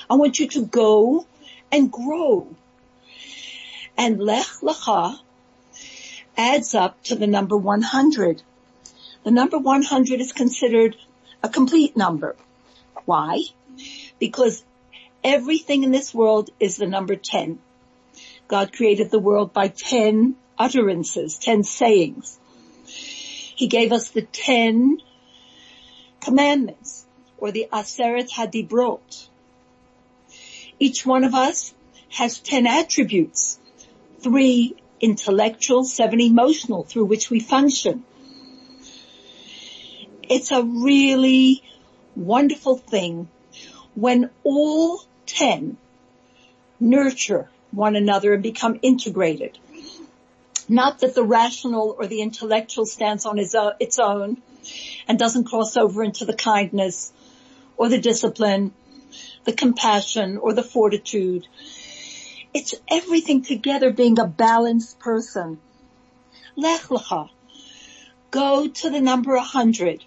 I 0.09 0.15
want 0.15 0.39
you 0.39 0.49
to 0.49 0.65
go 0.65 1.27
and 1.71 1.93
grow. 1.93 2.47
And 3.99 4.21
Lech 4.21 4.47
Lecha 4.63 5.19
adds 6.35 6.75
up 6.75 7.03
to 7.03 7.15
the 7.15 7.27
number 7.27 7.59
100. 7.59 8.43
The 9.23 9.31
number 9.31 9.59
100 9.59 10.19
is 10.23 10.33
considered 10.33 10.97
a 11.43 11.51
complete 11.51 11.95
number. 11.95 12.37
Why? 13.05 13.43
Because 14.19 14.65
everything 15.23 15.83
in 15.83 15.91
this 15.91 16.15
world 16.15 16.49
is 16.59 16.79
the 16.79 16.87
number 16.87 17.17
10. 17.17 17.59
God 18.49 18.73
created 18.73 19.11
the 19.11 19.19
world 19.19 19.53
by 19.53 19.69
10 19.69 20.37
utterances, 20.59 21.39
10 21.39 21.65
sayings. 21.65 22.39
He 22.85 23.67
gave 23.67 23.93
us 23.93 24.11
the 24.11 24.23
10 24.23 24.99
commandments 26.21 27.07
or 27.39 27.51
the 27.51 27.69
Aseret 27.73 28.31
Hadibrot. 28.31 29.29
Each 30.79 31.05
one 31.05 31.25
of 31.25 31.35
us 31.35 31.75
has 32.11 32.39
10 32.39 32.67
attributes, 32.67 33.59
three 34.21 34.77
intellectual, 35.01 35.85
seven 35.85 36.21
emotional 36.21 36.85
through 36.85 37.07
which 37.07 37.31
we 37.31 37.41
function. 37.41 38.05
It's 40.29 40.51
a 40.51 40.63
really 40.63 41.63
wonderful 42.15 42.77
thing 42.77 43.29
when 43.95 44.31
all 44.43 45.01
10 45.27 45.77
nurture 46.81 47.49
one 47.77 47.95
another 47.95 48.35
and 48.35 48.43
become 48.43 48.79
integrated. 48.83 49.59
Not 50.69 51.01
that 51.01 51.15
the 51.15 51.23
rational 51.23 51.95
or 51.99 52.07
the 52.07 52.23
intellectual 52.23 52.87
stands 52.87 53.25
on 53.25 53.39
uh, 53.39 53.71
its 53.79 53.99
own 53.99 54.43
and 55.07 55.19
doesn't 55.19 55.45
cross 55.45 55.77
over 55.77 56.03
into 56.03 56.25
the 56.25 56.35
kindness 56.35 57.13
or 57.77 57.89
the 57.89 58.01
discipline 58.01 58.73
the 59.47 59.53
compassion 59.53 60.37
or 60.37 60.53
the 60.53 60.63
fortitude. 60.63 61.47
It's 62.53 62.75
everything 62.91 63.43
together 63.43 63.93
being 63.93 64.19
a 64.19 64.27
balanced 64.27 64.99
person. 64.99 65.59
Lech 66.57 66.83
lecha. 66.83 67.31
Go 68.31 68.69
to 68.69 68.91
the 68.91 69.01
number 69.01 69.35
a 69.35 69.43
hundred. 69.43 70.05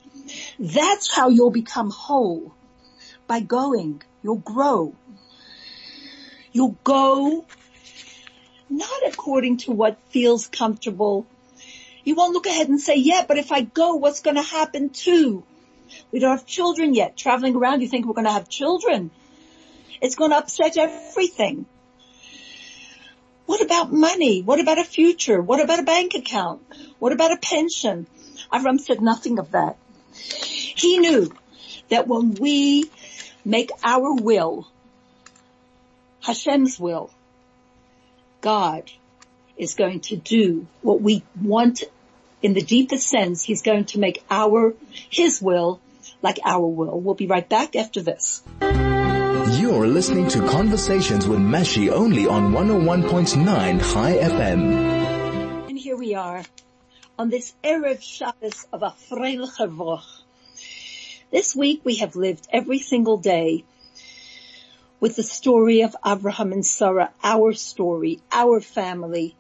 That's 0.60 1.14
how 1.14 1.30
you'll 1.30 1.52
become 1.52 1.90
whole. 1.90 2.54
By 3.28 3.40
going, 3.40 4.02
you'll 4.22 4.36
grow. 4.36 4.94
You'll 6.52 6.78
go 6.84 7.46
not 8.70 9.02
according 9.08 9.58
to 9.58 9.72
what 9.72 9.98
feels 10.10 10.48
comfortable. 10.48 11.26
You 12.04 12.16
won't 12.16 12.34
look 12.34 12.46
ahead 12.46 12.70
and 12.70 12.80
say, 12.80 12.96
yeah, 12.96 13.26
but 13.28 13.38
if 13.38 13.52
I 13.52 13.62
go, 13.62 13.96
what's 13.96 14.22
going 14.22 14.36
to 14.36 14.42
happen 14.42 14.90
too? 14.90 15.44
We 16.12 16.20
don't 16.20 16.38
have 16.38 16.46
children 16.46 16.94
yet. 16.94 17.18
Traveling 17.18 17.56
around, 17.56 17.82
you 17.82 17.88
think 17.88 18.06
we're 18.06 18.14
going 18.14 18.26
to 18.26 18.32
have 18.32 18.48
children. 18.48 19.12
It's 20.02 20.16
going 20.16 20.32
to 20.32 20.38
upset 20.38 20.78
everything. 20.78 21.66
What 23.46 23.62
about 23.62 23.92
money? 23.92 24.42
What 24.44 24.60
about 24.60 24.78
a 24.78 24.84
future? 24.84 25.42
What 25.42 25.60
about 25.60 25.80
a 25.80 25.84
bank 25.84 26.14
account? 26.14 26.62
What 27.00 27.12
about 27.12 27.32
a 27.32 27.38
pension? 27.38 28.06
Avram 28.54 28.80
said 28.80 29.02
nothing 29.02 29.40
of 29.40 29.52
that. 29.52 29.78
He 30.14 31.00
knew 31.00 31.32
that 31.90 32.08
when 32.08 32.36
we 32.36 32.90
make 33.44 33.72
our 33.84 34.14
will, 34.14 34.68
Hashem's 36.24 36.80
will, 36.80 37.10
God 38.42 38.92
is 39.58 39.74
going 39.74 40.00
to 40.02 40.16
do 40.16 40.68
what 40.82 41.02
we 41.02 41.24
want 41.42 41.84
in 42.42 42.54
the 42.54 42.62
deepest 42.62 43.08
sense. 43.08 43.44
He's 43.44 43.62
going 43.62 43.86
to 43.86 44.00
make 44.00 44.24
our, 44.30 44.74
His 45.10 45.42
will 45.42 45.80
like 46.22 46.40
our 46.46 46.66
will. 46.66 47.00
We'll 47.00 47.16
be 47.16 47.28
right 47.28 47.48
back 47.48 47.76
after 47.76 48.02
this. 48.02 48.42
You 48.62 49.70
You're 49.70 49.88
listening 49.88 50.30
to 50.30 50.48
Conversations 50.48 51.28
with 51.28 51.40
Mashi 51.40 51.92
only 51.92 52.28
on 52.28 52.54
101.9 52.54 53.94
Chai 53.94 54.14
FM. 54.14 55.70
And 55.70 55.78
here 55.78 55.98
we 55.98 56.16
are 56.16 56.44
on 57.18 57.30
this 57.30 57.54
Erev 57.64 58.02
Shabbos 58.02 58.66
of 58.72 58.84
a 58.84 58.94
Freiliche 59.10 59.68
Woche. 59.76 60.22
This 61.32 61.56
week 61.56 61.82
we 61.84 61.96
have 61.98 62.16
lived 62.16 62.48
every 62.52 62.80
single 62.80 63.18
day 63.18 63.66
with 65.00 65.16
the 65.16 65.24
story 65.24 65.82
of 65.82 65.96
Abraham 66.06 66.52
and 66.52 66.66
Sarah, 66.66 67.12
our 67.24 67.54
story, 67.54 68.20
our 68.32 68.60
family. 68.60 69.36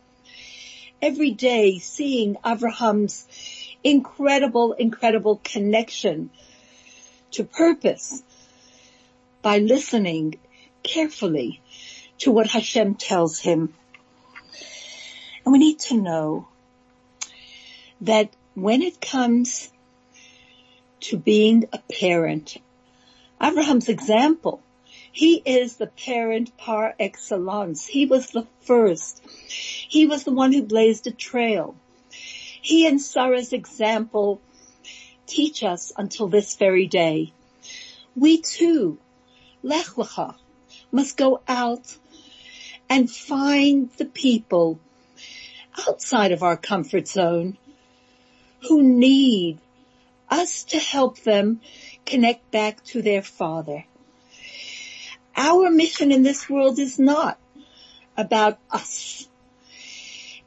Every 1.02 1.32
day 1.32 1.80
seeing 1.80 2.38
Abraham's 2.46 3.28
incredible, 3.84 4.74
incredible 4.74 5.40
connection 5.44 6.30
to 7.32 7.44
purpose 7.44 8.24
by 9.42 9.60
listening 9.60 10.40
carefully 10.84 11.62
to 12.20 12.32
what 12.32 12.48
Hashem 12.48 12.96
tells 12.96 13.40
him. 13.40 13.74
And 15.46 15.54
we 15.54 15.60
need 15.60 15.80
to 15.80 15.96
know 15.96 16.48
that 18.02 18.30
when 18.56 18.82
it 18.82 19.00
comes 19.00 19.72
to 21.02 21.18
being 21.18 21.66
a 21.72 21.80
parent, 22.00 22.58
Abraham's 23.42 23.88
example, 23.88 24.62
he 25.12 25.42
is 25.46 25.78
the 25.78 25.88
parent 25.88 26.56
par 26.58 26.96
excellence. 27.00 27.86
He 27.86 28.06
was 28.06 28.28
the 28.28 28.48
first. 28.62 29.22
He 29.48 30.06
was 30.06 30.24
the 30.24 30.32
one 30.32 30.54
who 30.54 30.64
blazed 30.64 31.08
a 31.08 31.12
trail. 31.12 31.76
He 32.10 32.88
and 32.88 33.02
Sarah's 33.02 33.54
example 33.54 34.42
teach 35.26 35.64
us 35.64 35.92
until 35.98 36.28
this 36.28 36.56
very 36.56 36.88
day. 36.88 37.34
We 38.16 38.42
too 38.42 38.98
Lech 39.64 39.88
Lecha 39.88 40.36
must 40.92 41.18
go 41.18 41.42
out 41.48 41.98
and 42.90 43.12
find 43.12 43.90
the 43.98 44.06
people 44.06 44.80
outside 45.88 46.32
of 46.32 46.44
our 46.44 46.58
comfort 46.58 47.08
zone 47.08 47.58
who 48.68 48.84
need 48.84 49.60
us 50.30 50.64
to 50.66 50.80
help 50.80 51.20
them 51.20 51.62
connect 52.06 52.52
back 52.52 52.84
to 52.86 53.02
their 53.02 53.22
father. 53.22 53.86
Our 55.42 55.70
mission 55.70 56.12
in 56.12 56.22
this 56.22 56.50
world 56.50 56.80
is 56.80 57.00
not 57.00 57.40
about 58.18 58.60
us. 58.70 59.26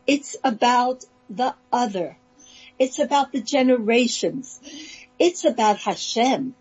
It's 0.07 0.37
about 0.45 1.07
the 1.31 1.55
other. 1.73 2.19
It's 2.79 2.99
about 2.99 3.33
the 3.33 3.41
generations. 3.41 4.61
It's 5.19 5.47
about 5.47 5.79
Hashem. 5.79 6.55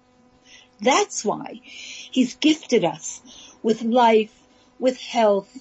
That's 0.79 1.25
why 1.25 1.59
He's 1.63 2.35
gifted 2.35 2.85
us 2.85 3.19
with 3.61 3.81
life, 3.81 4.33
with 4.79 4.97
health, 4.97 5.51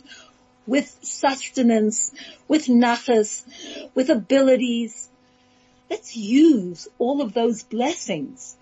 with 0.64 0.96
sustenance, 1.02 2.12
with 2.46 2.66
nachas, 2.66 3.44
with 3.96 4.10
abilities. 4.10 5.10
Let's 5.90 6.16
use 6.16 6.86
all 7.00 7.20
of 7.20 7.32
those 7.32 7.64
blessings. 7.64 8.56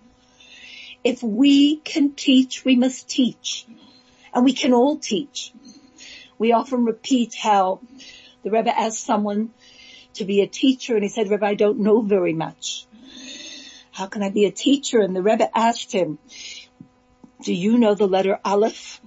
If 1.04 1.22
we 1.22 1.76
can 1.76 2.14
teach, 2.14 2.64
we 2.64 2.74
must 2.74 3.06
teach. 3.06 3.66
And 4.34 4.44
we 4.44 4.52
can 4.52 4.72
all 4.72 4.98
teach. 4.98 5.52
We 6.38 6.52
often 6.52 6.84
repeat 6.84 7.34
how 7.34 7.80
the 8.42 8.50
Rebbe 8.50 8.76
asked 8.76 9.04
someone 9.04 9.50
to 10.14 10.24
be 10.24 10.40
a 10.40 10.46
teacher 10.46 10.94
and 10.94 11.02
he 11.02 11.08
said, 11.08 11.30
Rebbe, 11.30 11.44
I 11.44 11.54
don't 11.54 11.80
know 11.80 12.00
very 12.00 12.32
much. 12.32 12.86
How 13.92 14.06
can 14.06 14.22
I 14.22 14.30
be 14.30 14.44
a 14.44 14.52
teacher? 14.52 15.00
And 15.00 15.14
the 15.14 15.22
Rebbe 15.22 15.56
asked 15.56 15.92
him, 15.92 16.18
do 17.42 17.52
you 17.52 17.78
know 17.78 17.94
the 17.94 18.06
letter 18.06 18.38
Aleph? 18.44 19.00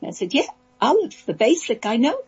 And 0.00 0.08
I 0.08 0.12
said, 0.12 0.34
yeah, 0.34 0.46
Aleph, 0.80 1.26
the 1.26 1.34
basic, 1.34 1.86
I 1.86 1.96
know. 1.96 2.18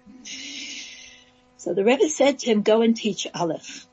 So 1.56 1.74
the 1.74 1.84
Rebbe 1.84 2.08
said 2.08 2.40
to 2.40 2.50
him, 2.50 2.62
go 2.62 2.82
and 2.82 2.96
teach 2.96 3.26
Aleph. 3.34 3.86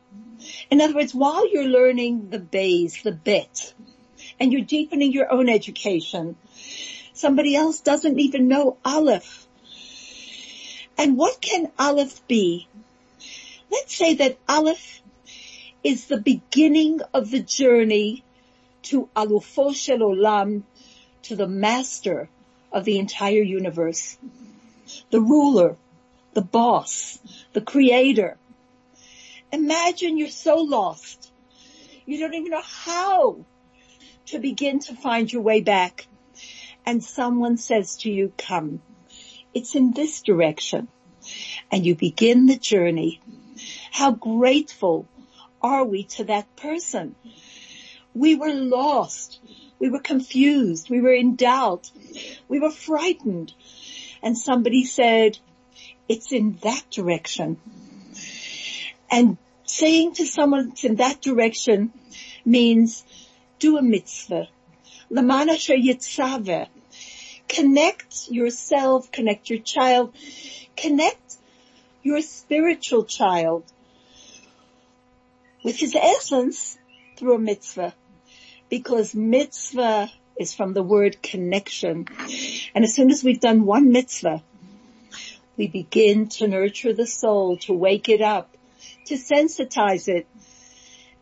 In 0.69 0.81
other 0.81 0.93
words, 0.93 1.13
while 1.13 1.47
you're 1.51 1.65
learning 1.65 2.29
the 2.29 2.39
base, 2.39 3.01
the 3.01 3.11
bit, 3.11 3.73
and 4.39 4.51
you're 4.51 4.61
deepening 4.61 5.11
your 5.11 5.31
own 5.31 5.49
education, 5.49 6.35
somebody 7.21 7.55
else 7.55 7.79
doesn't 7.79 8.19
even 8.19 8.47
know 8.47 8.77
Aleph. 8.83 9.47
And 10.97 11.17
what 11.17 11.39
can 11.39 11.71
Aleph 11.77 12.27
be? 12.27 12.67
Let's 13.71 13.95
say 13.95 14.15
that 14.15 14.37
Aleph 14.49 15.01
is 15.83 16.07
the 16.07 16.19
beginning 16.19 17.01
of 17.13 17.31
the 17.31 17.41
journey 17.41 18.23
to 18.83 19.07
Alufo 19.15 19.73
Shel 19.75 19.99
Olam, 19.99 20.63
to 21.23 21.35
the 21.35 21.47
master 21.47 22.27
of 22.71 22.83
the 22.83 22.97
entire 22.97 23.41
universe, 23.41 24.17
the 25.11 25.21
ruler, 25.21 25.77
the 26.33 26.41
boss, 26.41 27.19
the 27.53 27.61
creator. 27.61 28.37
Imagine 29.51 30.17
you're 30.17 30.29
so 30.29 30.55
lost. 30.55 31.31
You 32.05 32.19
don't 32.19 32.33
even 32.33 32.51
know 32.51 32.63
how 32.63 33.45
to 34.27 34.39
begin 34.39 34.79
to 34.79 34.95
find 34.95 35.31
your 35.31 35.41
way 35.43 35.61
back. 35.61 36.07
And 36.85 37.03
someone 37.03 37.57
says 37.57 37.97
to 37.97 38.11
you, 38.11 38.33
come, 38.37 38.81
it's 39.53 39.75
in 39.75 39.91
this 39.91 40.21
direction. 40.21 40.87
And 41.71 41.85
you 41.85 41.95
begin 41.95 42.47
the 42.47 42.57
journey. 42.57 43.21
How 43.91 44.11
grateful 44.11 45.07
are 45.61 45.83
we 45.83 46.03
to 46.03 46.23
that 46.25 46.55
person? 46.55 47.15
We 48.13 48.35
were 48.35 48.53
lost. 48.53 49.39
We 49.79 49.89
were 49.89 49.99
confused. 49.99 50.89
We 50.89 51.01
were 51.01 51.13
in 51.13 51.35
doubt. 51.35 51.91
We 52.47 52.59
were 52.59 52.71
frightened. 52.71 53.53
And 54.23 54.37
somebody 54.37 54.85
said, 54.85 55.37
it's 56.09 56.31
in 56.31 56.57
that 56.63 56.83
direction. 56.91 57.57
And 59.09 59.37
saying 59.65 60.13
to 60.15 60.25
someone 60.25 60.69
it's 60.71 60.83
in 60.83 60.95
that 60.95 61.21
direction 61.21 61.93
means 62.43 63.05
do 63.59 63.77
a 63.77 63.81
mitzvah. 63.81 64.47
Lamana 65.11 65.57
yitzaveh. 65.57 66.67
Connect 67.49 68.29
yourself, 68.29 69.11
connect 69.11 69.49
your 69.49 69.59
child, 69.59 70.15
connect 70.77 71.35
your 72.01 72.21
spiritual 72.21 73.03
child 73.03 73.63
with 75.63 75.75
his 75.75 75.95
essence 75.95 76.77
through 77.17 77.35
a 77.35 77.39
mitzvah 77.39 77.93
because 78.69 79.13
mitzvah 79.13 80.09
is 80.39 80.53
from 80.53 80.73
the 80.73 80.81
word 80.81 81.21
connection. 81.21 82.07
And 82.73 82.85
as 82.85 82.93
soon 82.95 83.11
as 83.11 83.21
we've 83.21 83.39
done 83.39 83.65
one 83.65 83.91
mitzvah, 83.91 84.41
we 85.57 85.67
begin 85.67 86.29
to 86.29 86.47
nurture 86.47 86.93
the 86.93 87.05
soul, 87.05 87.57
to 87.57 87.73
wake 87.73 88.07
it 88.07 88.21
up, 88.21 88.55
to 89.07 89.15
sensitize 89.15 90.07
it, 90.07 90.25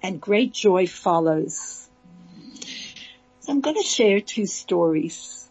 and 0.04 0.22
great 0.22 0.54
joy 0.54 0.86
follows. 0.86 1.89
I'm 3.50 3.62
going 3.62 3.76
to 3.76 3.84
share 3.84 4.22
two 4.22 4.46
stories. 4.46 5.50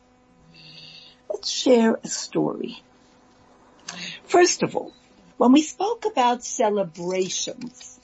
Let's 1.29 1.51
share 1.51 1.99
a 2.03 2.09
story. 2.09 2.83
First 4.25 4.63
of 4.63 4.77
all, 4.77 4.93
when 5.37 5.53
we 5.53 5.63
spoke 5.63 6.05
about 6.07 6.45
celebrations, 6.45 7.99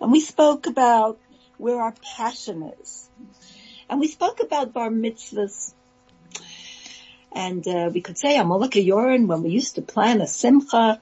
and 0.00 0.12
we 0.12 0.20
spoke 0.20 0.66
about 0.66 1.18
where 1.56 1.80
our 1.80 1.94
passion 2.16 2.72
is. 2.80 3.08
And 3.90 4.00
we 4.00 4.06
spoke 4.06 4.40
about 4.40 4.72
bar 4.72 4.90
mitzvahs. 4.90 5.74
And 7.32 7.66
uh, 7.66 7.90
we 7.92 8.00
could 8.00 8.16
say 8.16 8.38
Amalek 8.38 8.72
Yoren 8.72 9.26
when 9.26 9.42
we 9.42 9.50
used 9.50 9.74
to 9.74 9.82
plan 9.82 10.20
a 10.20 10.26
simcha, 10.26 11.00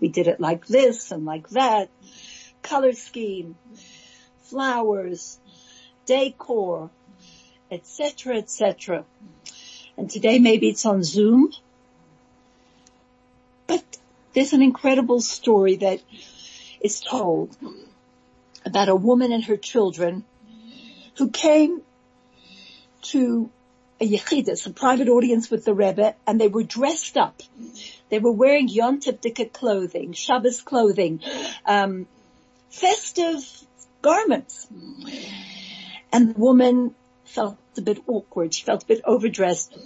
we 0.00 0.08
did 0.08 0.26
it 0.26 0.40
like 0.40 0.66
this 0.66 1.10
and 1.10 1.24
like 1.24 1.48
that, 1.50 1.88
color 2.62 2.92
scheme, 2.92 3.56
flowers, 4.42 5.38
decor, 6.10 6.90
etc., 7.70 8.38
etc. 8.38 9.04
And 9.96 10.10
today 10.10 10.40
maybe 10.40 10.68
it's 10.68 10.84
on 10.84 11.04
Zoom, 11.04 11.52
but 13.68 13.84
there's 14.34 14.52
an 14.52 14.62
incredible 14.62 15.20
story 15.20 15.76
that 15.76 16.02
is 16.80 17.00
told 17.00 17.56
about 18.64 18.88
a 18.88 18.96
woman 18.96 19.30
and 19.30 19.44
her 19.44 19.56
children 19.56 20.24
who 21.16 21.30
came 21.30 21.80
to 23.02 23.48
a 24.00 24.08
yechidus, 24.08 24.66
a 24.66 24.70
private 24.70 25.08
audience 25.08 25.48
with 25.48 25.64
the 25.64 25.74
Rebbe, 25.74 26.16
and 26.26 26.40
they 26.40 26.48
were 26.48 26.64
dressed 26.64 27.16
up. 27.16 27.40
They 28.08 28.18
were 28.18 28.32
wearing 28.32 28.68
Yom 28.68 29.00
clothing, 29.52 30.12
Shabbos 30.12 30.62
clothing, 30.62 31.20
um, 31.66 32.06
festive 32.70 33.44
garments. 34.02 34.66
And 36.12 36.34
the 36.34 36.38
woman 36.38 36.94
felt 37.24 37.58
a 37.76 37.80
bit 37.80 38.02
awkward. 38.06 38.54
She 38.54 38.64
felt 38.64 38.82
a 38.82 38.86
bit 38.86 39.02
overdressed. 39.04 39.76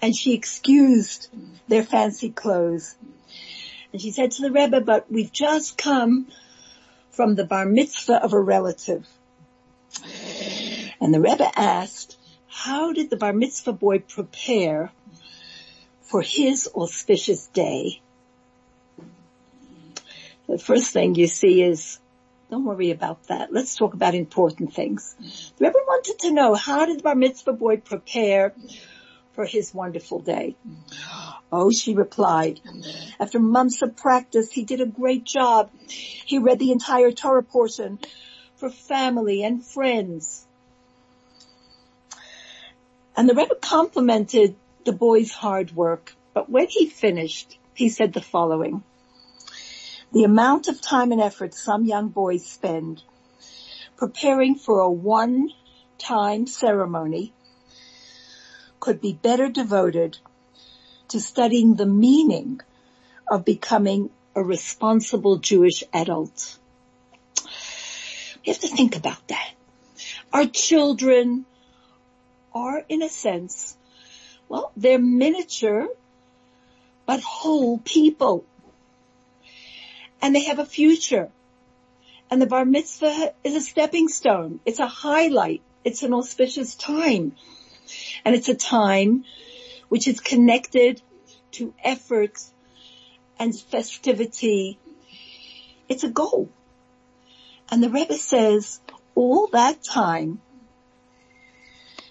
And 0.00 0.14
she 0.14 0.34
excused 0.34 1.28
their 1.68 1.82
fancy 1.82 2.30
clothes. 2.30 2.96
And 3.92 4.00
she 4.00 4.10
said 4.10 4.32
to 4.32 4.42
the 4.42 4.50
Rebbe, 4.50 4.80
but 4.80 5.10
we've 5.10 5.32
just 5.32 5.78
come 5.78 6.26
from 7.10 7.34
the 7.34 7.44
bar 7.44 7.64
mitzvah 7.64 8.22
of 8.22 8.32
a 8.32 8.40
relative. 8.40 9.06
And 11.00 11.14
the 11.14 11.20
Rebbe 11.20 11.50
asked, 11.56 12.16
how 12.48 12.92
did 12.92 13.10
the 13.10 13.16
bar 13.16 13.32
mitzvah 13.32 13.72
boy 13.72 13.98
prepare 14.00 14.90
for 16.02 16.22
his 16.22 16.68
auspicious 16.74 17.46
day? 17.48 18.00
The 20.48 20.58
first 20.58 20.92
thing 20.92 21.14
you 21.14 21.26
see 21.26 21.62
is, 21.62 21.98
don't 22.54 22.64
worry 22.64 22.92
about 22.92 23.20
that. 23.24 23.52
Let's 23.52 23.74
talk 23.74 23.94
about 23.94 24.14
important 24.14 24.72
things. 24.72 25.16
The 25.58 25.64
Rebbe 25.64 25.78
wanted 25.88 26.20
to 26.20 26.30
know, 26.30 26.54
how 26.54 26.86
did 26.86 27.02
bar 27.02 27.16
mitzvah 27.16 27.52
boy 27.52 27.78
prepare 27.78 28.52
for 29.32 29.44
his 29.44 29.74
wonderful 29.74 30.20
day? 30.20 30.54
Oh, 31.50 31.72
she 31.72 31.94
replied. 31.94 32.60
After 33.18 33.40
months 33.40 33.82
of 33.82 33.96
practice, 33.96 34.52
he 34.52 34.62
did 34.62 34.80
a 34.80 34.86
great 34.86 35.24
job. 35.24 35.70
He 35.88 36.38
read 36.38 36.60
the 36.60 36.70
entire 36.70 37.10
Torah 37.10 37.42
portion 37.42 37.98
for 38.54 38.70
family 38.70 39.42
and 39.42 39.64
friends. 39.64 40.46
And 43.16 43.28
the 43.28 43.34
Rebbe 43.34 43.56
complimented 43.60 44.54
the 44.84 44.92
boy's 44.92 45.32
hard 45.32 45.72
work, 45.72 46.14
but 46.34 46.48
when 46.48 46.68
he 46.68 46.86
finished, 46.86 47.58
he 47.74 47.88
said 47.88 48.12
the 48.12 48.20
following. 48.20 48.84
The 50.14 50.22
amount 50.22 50.68
of 50.68 50.80
time 50.80 51.10
and 51.10 51.20
effort 51.20 51.54
some 51.54 51.84
young 51.84 52.06
boys 52.06 52.46
spend 52.46 53.02
preparing 53.96 54.54
for 54.54 54.78
a 54.78 54.88
one-time 54.88 56.46
ceremony 56.46 57.32
could 58.78 59.00
be 59.00 59.12
better 59.12 59.48
devoted 59.48 60.16
to 61.08 61.18
studying 61.18 61.74
the 61.74 61.86
meaning 61.86 62.60
of 63.26 63.44
becoming 63.44 64.08
a 64.36 64.42
responsible 64.44 65.38
Jewish 65.38 65.82
adult. 65.92 66.58
We 68.46 68.52
have 68.52 68.60
to 68.60 68.68
think 68.68 68.96
about 68.96 69.26
that. 69.26 69.50
Our 70.32 70.46
children 70.46 71.44
are 72.54 72.84
in 72.88 73.02
a 73.02 73.08
sense, 73.08 73.76
well, 74.48 74.70
they're 74.76 75.00
miniature, 75.00 75.88
but 77.04 77.20
whole 77.20 77.78
people. 77.78 78.44
And 80.24 80.34
they 80.34 80.44
have 80.44 80.58
a 80.58 80.64
future. 80.64 81.30
And 82.30 82.40
the 82.40 82.46
bar 82.46 82.64
mitzvah 82.64 83.34
is 83.44 83.54
a 83.54 83.60
stepping 83.60 84.08
stone. 84.08 84.58
It's 84.64 84.78
a 84.78 84.86
highlight. 84.86 85.60
It's 85.84 86.02
an 86.02 86.14
auspicious 86.14 86.74
time. 86.74 87.36
And 88.24 88.34
it's 88.34 88.48
a 88.48 88.54
time 88.54 89.26
which 89.90 90.08
is 90.08 90.20
connected 90.20 91.02
to 91.52 91.74
effort 91.84 92.40
and 93.38 93.54
festivity. 93.54 94.78
It's 95.90 96.04
a 96.04 96.10
goal. 96.10 96.48
And 97.70 97.82
the 97.82 97.90
Rebbe 97.90 98.16
says 98.16 98.80
all 99.14 99.48
that 99.48 99.84
time 99.84 100.40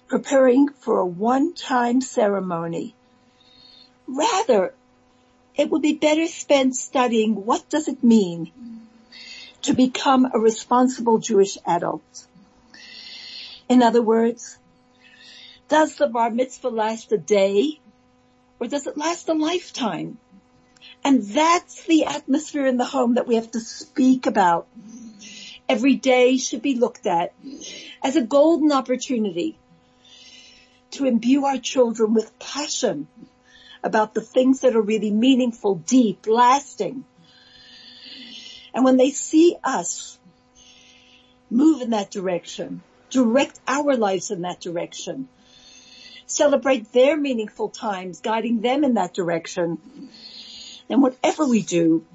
preparing 0.08 0.70
for 0.70 1.00
a 1.00 1.06
one-time 1.06 2.00
ceremony. 2.02 2.94
Rather, 4.06 4.76
it 5.56 5.70
would 5.70 5.82
be 5.82 5.94
better 5.94 6.28
spent 6.28 6.76
studying 6.76 7.46
what 7.46 7.70
does 7.70 7.88
it 7.88 8.04
mean 8.04 8.52
to 9.64 9.74
become 9.74 10.30
a 10.34 10.40
responsible 10.40 11.20
Jewish 11.20 11.58
adult. 11.66 12.26
In 13.70 13.82
other 13.82 14.02
words, 14.02 14.58
does 15.70 15.96
the 15.96 16.08
bar 16.08 16.30
mitzvah 16.30 16.70
last 16.70 17.12
a 17.12 17.18
day 17.18 17.80
or 18.60 18.68
does 18.68 18.88
it 18.88 18.98
last 18.98 19.30
a 19.30 19.34
lifetime? 19.34 20.18
And 21.04 21.24
that's 21.24 21.86
the 21.86 22.06
atmosphere 22.06 22.66
in 22.66 22.78
the 22.78 22.86
home 22.86 23.16
that 23.16 23.28
we 23.28 23.36
have 23.36 23.52
to 23.52 23.60
speak 23.60 24.26
about. 24.26 24.68
Every 25.70 25.96
day 25.96 26.38
should 26.38 26.62
be 26.62 26.76
looked 26.76 27.06
at 27.06 27.34
as 28.04 28.16
a 28.16 28.22
golden 28.22 28.72
opportunity 28.72 29.58
to 30.92 31.06
imbue 31.06 31.46
our 31.46 31.58
children 31.58 32.14
with 32.14 32.38
passion 32.38 33.08
about 33.84 34.14
the 34.14 34.22
things 34.22 34.62
that 34.62 34.76
are 34.76 34.82
really 34.82 35.12
meaningful, 35.12 35.76
deep, 35.76 36.26
lasting. 36.28 37.04
And 38.74 38.86
when 38.86 38.98
they 38.98 39.12
see 39.12 39.56
us 39.64 40.18
move 41.50 41.82
in 41.82 41.92
that 41.92 42.10
direction, 42.10 42.82
direct 43.10 43.60
our 43.68 43.96
lives 43.96 44.32
in 44.32 44.42
that 44.42 44.60
direction, 44.60 45.28
celebrate 46.26 46.92
their 46.92 47.16
meaningful 47.18 47.70
times, 47.70 48.22
guiding 48.22 48.62
them 48.62 48.84
in 48.84 48.96
that 48.96 49.14
direction, 49.14 49.78
then 50.88 51.02
whatever 51.02 51.46
we 51.46 51.62
do 51.62 52.06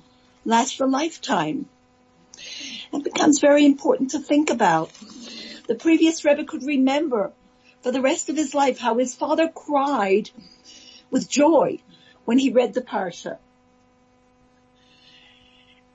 lasts 0.45 0.81
a 0.81 0.87
lifetime. 0.87 1.69
It 2.93 3.05
becomes 3.05 3.41
very 3.41 3.65
important 3.65 4.13
to 4.13 4.19
think 4.19 4.51
about. 4.51 4.91
The 5.67 5.75
previous 5.75 6.25
Rebbe 6.25 6.45
could 6.45 6.63
remember 6.63 7.33
for 7.83 7.93
the 7.93 8.01
rest 8.01 8.29
of 8.29 8.37
his 8.37 8.55
life 8.55 8.79
how 8.79 8.97
his 8.97 9.15
father 9.15 9.49
cried 9.49 10.31
with 11.11 11.29
joy 11.29 11.79
when 12.25 12.39
he 12.39 12.51
read 12.51 12.75
the 12.75 12.83
parsha. 12.83 13.39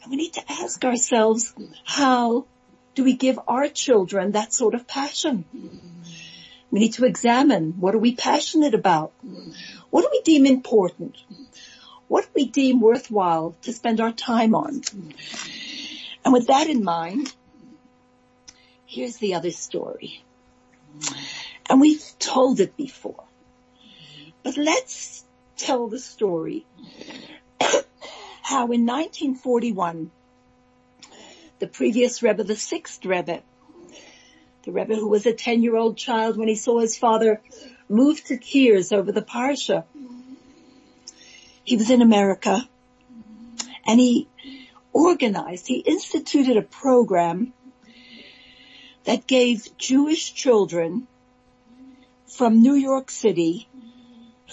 And 0.02 0.12
we 0.12 0.18
need 0.18 0.34
to 0.34 0.52
ask 0.52 0.84
ourselves, 0.84 1.54
how 1.86 2.46
do 2.96 3.04
we 3.04 3.16
give 3.16 3.40
our 3.48 3.68
children 3.70 4.32
that 4.32 4.54
sort 4.54 4.76
of 4.76 4.88
passion? 4.88 5.46
We 6.72 6.80
need 6.80 6.94
to 6.94 7.06
examine 7.06 7.74
what 7.80 7.96
are 7.96 8.00
we 8.00 8.16
passionate 8.16 8.74
about? 8.74 9.14
What 9.90 10.02
do 10.02 10.10
we 10.12 10.22
deem 10.22 10.46
important? 10.46 11.16
What 12.08 12.26
do 12.26 12.30
we 12.36 12.48
deem 12.48 12.82
worthwhile 12.82 13.56
to 13.62 13.72
spend 13.72 14.02
our 14.02 14.12
time 14.12 14.56
on? 14.56 14.82
And 16.26 16.34
with 16.34 16.48
that 16.48 16.68
in 16.68 16.84
mind, 16.84 17.34
here's 18.86 19.18
the 19.18 19.36
other 19.36 19.52
story. 19.52 20.24
And 21.70 21.80
we've 21.80 22.04
told 22.20 22.60
it 22.60 22.76
before. 22.76 23.24
But 24.44 24.58
let's 24.58 25.24
tell 25.56 25.88
the 25.88 26.00
story 26.00 26.66
how 28.42 28.66
in 28.66 28.86
1941, 28.86 30.12
the 31.60 31.68
previous 31.68 32.22
Rebbe, 32.22 32.44
the 32.44 32.58
sixth 32.58 33.06
Rebbe, 33.06 33.42
the 34.64 34.72
Rebbe 34.72 34.96
who 34.96 35.08
was 35.08 35.26
a 35.26 35.34
10 35.34 35.64
year 35.64 35.78
old 35.78 35.98
child 35.98 36.38
when 36.38 36.50
he 36.50 36.56
saw 36.56 36.80
his 36.80 36.98
father 36.98 37.42
moved 37.88 38.28
to 38.28 38.38
tears 38.38 38.92
over 38.92 39.12
the 39.12 39.22
Parsha. 39.22 39.86
He 41.64 41.78
was 41.78 41.90
in 41.90 42.02
America 42.02 42.68
and 43.86 44.00
he 44.00 44.28
organized, 44.92 45.68
he 45.68 45.78
instituted 45.78 46.58
a 46.58 46.62
program 46.62 47.54
that 49.06 49.26
gave 49.26 49.78
Jewish 49.78 50.34
children 50.34 51.08
from 52.28 52.62
New 52.62 52.76
York 52.76 53.10
City 53.10 53.68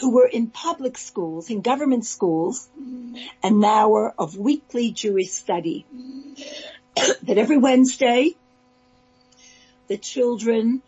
who 0.01 0.11
were 0.11 0.27
in 0.27 0.47
public 0.49 0.97
schools, 0.97 1.51
in 1.51 1.61
government 1.61 2.07
schools, 2.07 2.69
an 3.43 3.65
hour 3.65 4.15
of 4.19 4.37
weekly 4.37 4.91
Jewish 4.93 5.31
study. 5.31 5.85
that 7.23 7.39
every 7.39 7.59
Wednesday, 7.59 8.35
the 9.89 9.99
children 9.99 10.83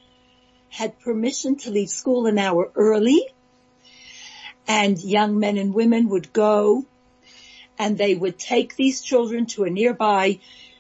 had 0.71 0.99
permission 1.01 1.57
to 1.57 1.71
leave 1.71 1.91
school 1.91 2.27
an 2.27 2.39
hour 2.39 2.71
early 2.75 3.23
and 4.67 4.99
young 4.99 5.39
men 5.39 5.59
and 5.59 5.75
women 5.75 6.09
would 6.09 6.33
go 6.33 6.87
and 7.79 7.99
they 7.99 8.15
would 8.15 8.39
take 8.39 8.77
these 8.77 9.03
children 9.03 9.45
to 9.45 9.65
a 9.65 9.71
nearby 9.71 10.39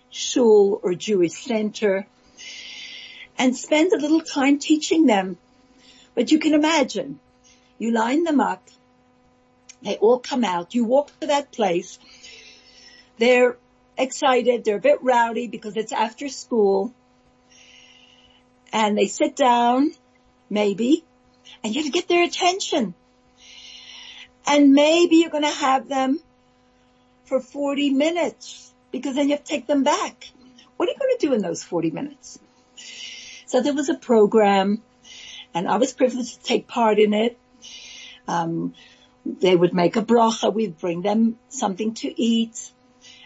shul 0.09 0.81
or 0.83 0.95
Jewish 0.95 1.45
center 1.45 2.07
and 3.37 3.55
spend 3.55 3.93
a 3.93 3.99
little 3.99 4.21
time 4.21 4.59
teaching 4.59 5.05
them 5.07 5.37
but 6.15 6.31
you 6.31 6.39
can 6.39 6.55
imagine, 6.55 7.19
you 7.83 7.91
line 7.91 8.23
them 8.23 8.41
up, 8.41 8.63
they 9.83 9.97
all 9.97 10.21
come 10.21 10.45
out, 10.45 10.75
you 10.75 10.85
walk 10.85 11.11
to 11.21 11.27
that 11.27 11.51
place, 11.51 11.99
they're 13.19 13.57
excited, 13.99 14.65
they're 14.65 14.77
a 14.77 14.81
bit 14.81 15.03
rowdy 15.03 15.49
because 15.49 15.77
it's 15.77 15.93
after 15.93 16.29
school, 16.29 16.95
and 18.73 18.97
they 18.97 19.07
sit 19.07 19.35
down, 19.35 19.91
maybe, 20.49 21.05
and 21.65 21.75
you 21.75 21.83
have 21.83 21.93
to 21.93 21.99
get 21.99 22.09
their 22.09 22.25
attention. 22.25 22.95
And 24.47 24.73
maybe 24.73 25.17
you're 25.17 25.31
going 25.31 25.45
to 25.45 25.51
have 25.51 25.89
them 25.89 26.21
for 27.25 27.41
40 27.41 27.91
minutes 27.91 28.73
because 28.91 29.17
then 29.17 29.29
you 29.29 29.35
have 29.35 29.45
to 29.45 29.51
take 29.51 29.67
them 29.67 29.83
back. 29.83 30.29
What 30.77 30.89
are 30.89 30.93
you 30.93 30.99
going 30.99 31.17
to 31.19 31.27
do 31.27 31.35
in 31.35 31.43
those 31.43 31.63
40 31.63 31.91
minutes? 31.91 32.39
So 33.47 33.61
there 33.61 33.75
was 33.75 33.89
a 33.89 33.95
program 33.95 34.83
and 35.55 35.69
I 35.69 35.77
was 35.77 35.93
privileged 35.93 36.35
to 36.35 36.43
take 36.43 36.67
part 36.67 36.99
in 36.99 37.13
it. 37.13 37.39
Um, 38.29 38.75
they 39.25 39.55
would 39.55 39.75
make 39.75 39.97
a 39.97 40.03
bracha. 40.03 40.53
We'd 40.53 40.79
bring 40.79 41.03
them 41.03 41.39
something 41.49 41.95
to 41.95 42.23
eat 42.23 42.73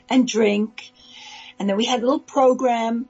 and 0.09 0.26
drink. 0.26 0.90
And 1.59 1.68
then 1.68 1.76
we 1.76 1.84
had 1.86 2.01
a 2.01 2.05
little 2.05 2.20
program 2.20 3.09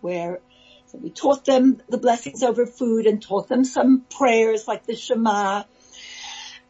where 0.00 0.40
so 0.86 0.98
we 0.98 1.10
taught 1.10 1.44
them 1.44 1.80
the 1.88 1.98
blessings 1.98 2.42
over 2.42 2.66
food 2.66 3.06
and 3.06 3.22
taught 3.22 3.48
them 3.48 3.64
some 3.64 4.04
prayers 4.10 4.66
like 4.66 4.86
the 4.86 4.96
Shema 4.96 5.62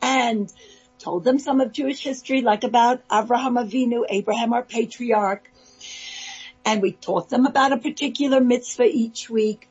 and 0.02 0.52
told 0.98 1.24
them 1.24 1.38
some 1.38 1.62
of 1.62 1.72
Jewish 1.72 2.04
history 2.04 2.42
like 2.42 2.62
about 2.62 3.02
Abraham 3.10 3.54
Avinu, 3.54 4.04
Abraham 4.08 4.52
our 4.52 4.62
patriarch. 4.62 5.50
And 6.66 6.82
we 6.82 6.92
taught 6.92 7.30
them 7.30 7.46
about 7.46 7.72
a 7.72 7.78
particular 7.78 8.40
mitzvah 8.40 8.84
each 8.84 9.30
week. 9.30 9.68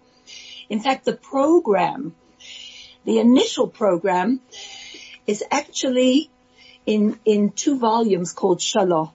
In 0.67 0.80
fact, 0.80 1.05
the 1.05 1.13
program 1.13 2.15
The 3.10 3.18
initial 3.18 3.66
program 3.66 4.39
is 5.26 5.43
actually 5.49 6.30
in, 6.86 7.20
in 7.26 7.49
two 7.49 7.80
volumes 7.80 8.34
called 8.34 8.62
Shalom. 8.62 9.10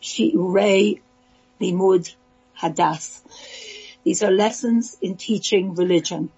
Shi'urei 0.00 1.02
Limud 1.60 2.14
Hadass. 2.58 3.20
These 4.04 4.22
are 4.22 4.30
lessons 4.30 4.96
in 5.02 5.18
teaching 5.18 5.74
religion. 5.74 6.30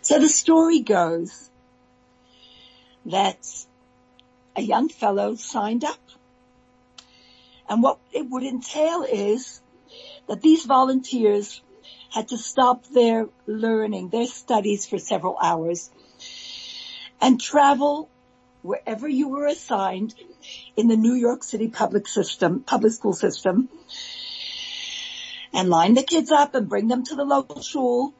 So 0.00 0.18
the 0.18 0.28
story 0.28 0.80
goes 0.80 1.48
that 3.06 3.38
a 4.56 4.62
young 4.62 4.88
fellow 4.88 5.36
signed 5.36 5.84
up. 5.84 6.00
And 7.68 7.84
what 7.84 8.00
it 8.10 8.28
would 8.28 8.42
entail 8.42 9.04
is 9.04 9.60
that 10.26 10.42
these 10.42 10.64
volunteers 10.64 11.60
had 12.12 12.28
to 12.28 12.38
stop 12.38 12.86
their 12.88 13.28
learning, 13.46 14.10
their 14.10 14.26
studies 14.26 14.86
for 14.86 14.98
several 14.98 15.36
hours 15.42 15.90
and 17.20 17.40
travel 17.40 18.10
wherever 18.60 19.08
you 19.08 19.28
were 19.28 19.46
assigned 19.46 20.14
in 20.76 20.88
the 20.88 20.96
New 20.96 21.14
York 21.14 21.42
City 21.42 21.68
public 21.68 22.06
system, 22.06 22.60
public 22.60 22.92
school 22.92 23.14
system 23.14 23.68
and 25.54 25.68
line 25.68 25.94
the 25.94 26.02
kids 26.02 26.30
up 26.30 26.54
and 26.54 26.68
bring 26.68 26.88
them 26.88 27.04
to 27.04 27.14
the 27.14 27.24
local 27.24 27.62
school, 27.62 28.14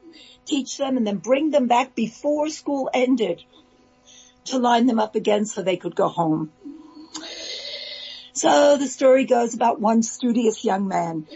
teach 0.45 0.77
them 0.77 0.97
and 0.97 1.05
then 1.05 1.17
bring 1.17 1.51
them 1.51 1.67
back 1.67 1.95
before 1.95 2.49
school 2.49 2.89
ended 2.93 3.43
to 4.45 4.57
line 4.57 4.87
them 4.87 4.99
up 4.99 5.15
again 5.15 5.45
so 5.45 5.61
they 5.61 5.77
could 5.77 5.95
go 5.95 6.07
home. 6.07 6.51
So 8.33 8.77
the 8.77 8.87
story 8.87 9.25
goes 9.25 9.53
about 9.53 9.79
one 9.79 10.01
studious 10.01 10.65
young 10.65 10.87
man 10.87 11.27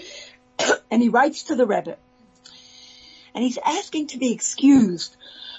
and 0.92 1.02
he 1.02 1.10
writes 1.10 1.44
to 1.44 1.56
the 1.56 1.68
Rebbe 1.68 1.98
and 3.38 3.44
he's 3.44 3.60
asking 3.64 4.08
to 4.08 4.18
be 4.18 4.32
excused 4.32 5.16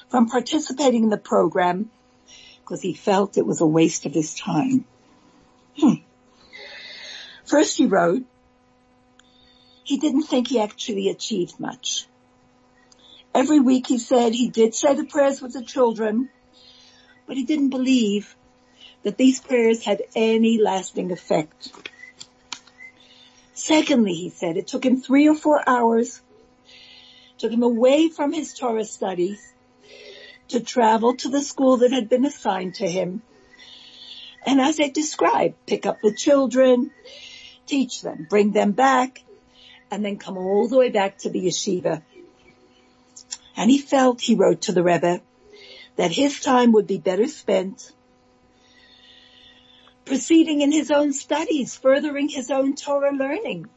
from 0.09 0.29
participating 0.29 1.05
in 1.05 1.11
the 1.11 1.17
program 1.17 1.89
because 2.61 2.83
he 2.83 2.93
felt 2.93 3.39
it 3.39 3.47
was 3.47 3.61
a 3.61 3.67
waste 3.67 4.05
of 4.05 4.13
his 4.13 4.35
time. 4.35 4.85
Hmm. 5.79 6.03
First 7.45 7.77
he 7.79 7.87
wrote, 7.87 8.25
he 9.85 9.99
didn't 9.99 10.25
think 10.25 10.49
he 10.49 10.59
actually 10.59 11.09
achieved 11.09 11.61
much. 11.61 12.09
Every 13.33 13.61
week 13.61 13.87
he 13.87 13.99
said 13.99 14.35
he 14.35 14.49
did 14.49 14.75
say 14.75 14.97
the 14.97 15.05
prayers 15.05 15.41
with 15.41 15.53
the 15.53 15.63
children, 15.63 16.31
but 17.29 17.37
he 17.37 17.45
didn't 17.45 17.71
believe 17.71 18.35
that 19.05 19.17
these 19.17 19.41
prayers 19.41 19.85
had 19.85 20.03
any 20.17 20.61
lasting 20.61 21.13
effect. 21.13 21.71
Secondly, 23.55 24.15
he 24.15 24.31
said, 24.31 24.57
it 24.57 24.67
took 24.67 24.85
him 24.85 25.01
three 25.01 25.29
or 25.29 25.37
four 25.37 25.63
hours, 25.65 26.21
took 27.39 27.53
him 27.53 27.63
away 27.63 28.09
from 28.09 28.33
his 28.33 28.55
Torah 28.55 28.85
studies 28.85 29.41
to 30.49 30.61
travel 30.61 31.15
to 31.17 31.29
the 31.29 31.43
school 31.43 31.79
that 31.79 31.93
had 31.93 32.09
been 32.09 32.25
assigned 32.25 32.75
to 32.77 32.89
him. 32.89 33.23
And 34.45 34.61
as 34.61 34.81
I 34.81 34.89
described, 34.89 35.55
pick 35.67 35.87
up 35.87 36.01
the 36.01 36.13
children, 36.13 36.91
teach 37.67 38.03
them, 38.03 38.27
bring 38.29 38.53
them 38.53 38.73
back, 38.73 39.23
and 39.91 40.05
then 40.05 40.17
come 40.17 40.39
all 40.39 40.69
the 40.69 40.79
way 40.79 40.91
back 40.91 41.19
to 41.19 41.31
the 41.31 41.47
yeshiva. 41.47 42.03
And 43.57 43.71
he 43.71 43.79
felt, 43.79 44.21
he 44.21 44.35
wrote 44.35 44.63
to 44.63 44.73
the 44.73 44.83
Rebbe, 44.83 45.21
that 45.97 46.13
his 46.13 46.41
time 46.41 46.73
would 46.73 46.87
be 46.87 46.99
better 46.99 47.27
spent 47.27 47.93
proceeding 50.05 50.63
in 50.63 50.73
his 50.73 50.91
own 50.91 51.13
studies, 51.13 51.77
furthering 51.77 52.29
his 52.29 52.51
own 52.51 52.75
Torah 52.75 53.13
learning. 53.13 53.69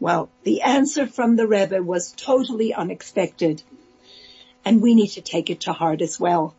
Well, 0.00 0.28
the 0.44 0.62
answer 0.62 1.06
from 1.06 1.36
the 1.36 1.46
Rebbe 1.46 1.82
was 1.82 2.12
totally 2.12 2.72
unexpected 2.72 3.62
and 4.64 4.80
we 4.80 4.94
need 4.94 5.08
to 5.12 5.22
take 5.22 5.50
it 5.50 5.60
to 5.62 5.72
heart 5.72 6.02
as 6.02 6.20
well. 6.20 6.54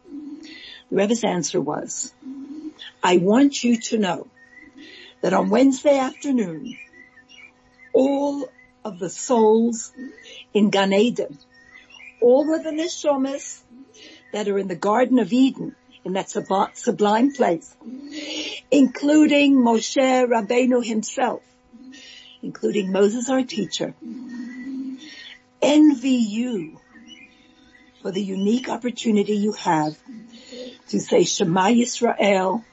The 0.90 0.96
Rebbe's 0.96 1.24
answer 1.24 1.62
was, 1.62 2.14
I 3.02 3.18
want 3.18 3.64
you 3.64 3.80
to 3.82 3.98
know 3.98 4.28
that 5.22 5.34
on 5.34 5.50
Wednesday 5.50 5.98
afternoon, 5.98 6.78
all 7.94 8.50
of 8.84 9.00
the 9.00 9.10
souls 9.10 9.94
in 10.54 10.70
Gan 10.70 10.94
Eden, 10.94 11.38
all 12.22 12.54
of 12.54 12.64
the 12.64 12.72
neshamas 12.72 13.62
that 14.34 14.48
are 14.48 14.58
in 14.58 14.68
the 14.68 14.76
Garden 14.76 15.20
of 15.20 15.32
Eden, 15.32 15.76
in 16.04 16.14
that 16.14 16.30
sublime 16.30 17.34
place, 17.34 17.76
including 18.72 19.56
Moshe 19.56 20.28
Rabbeinu 20.28 20.86
himself, 20.86 21.42
including 22.42 22.92
Moses 22.92 23.30
our 23.30 23.44
teacher, 23.44 23.94
envy 25.62 26.10
you 26.10 26.80
for 28.02 28.12
the 28.12 28.22
unique 28.22 28.70
opportunity 28.70 29.36
you 29.36 29.52
have 29.54 29.98
to 30.90 31.00
say 31.00 31.24
Shema 31.24 31.68
Yisrael 31.68 32.64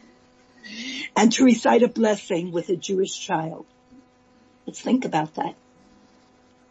and 1.17 1.33
to 1.33 1.45
recite 1.45 1.83
a 1.83 1.89
blessing 1.89 2.53
with 2.53 2.69
a 2.69 2.77
Jewish 2.77 3.19
child. 3.19 3.67
Let's 4.67 4.81
think 4.81 5.05
about 5.05 5.35
that. 5.35 5.55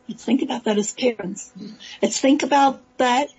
Let's 0.08 0.24
think 0.24 0.42
about 0.42 0.66
that 0.66 0.78
as 0.78 0.94
parents. 0.94 1.52
Let's 2.02 2.20
think 2.20 2.44
about 2.44 2.82
that, 2.98 3.30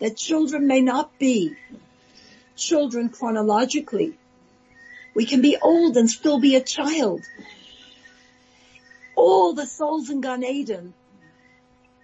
that 0.00 0.16
children 0.16 0.66
may 0.66 0.82
not 0.82 1.18
be 1.18 1.56
children 2.56 3.08
chronologically. 3.08 4.14
We 5.14 5.24
can 5.24 5.40
be 5.40 5.56
old 5.60 5.96
and 5.96 6.10
still 6.10 6.38
be 6.38 6.56
a 6.56 6.60
child. 6.60 7.22
All 9.16 9.54
the 9.54 9.66
souls 9.66 10.10
in 10.10 10.20
Gan 10.20 10.44
Eden 10.44 10.94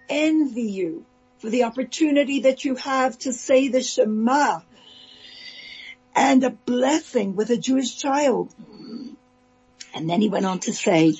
envy 0.09 0.63
you 0.63 1.05
for 1.39 1.49
the 1.49 1.63
opportunity 1.63 2.41
that 2.41 2.65
you 2.65 2.75
have 2.75 3.17
to 3.19 3.31
say 3.31 3.67
the 3.67 3.81
Shema 3.81 4.59
and 6.15 6.43
a 6.43 6.49
blessing 6.49 7.35
with 7.35 7.49
a 7.49 7.57
Jewish 7.57 7.97
child. 7.97 8.53
And 9.93 10.09
then 10.09 10.21
he 10.21 10.29
went 10.29 10.45
on 10.45 10.59
to 10.61 10.73
say, 10.73 11.15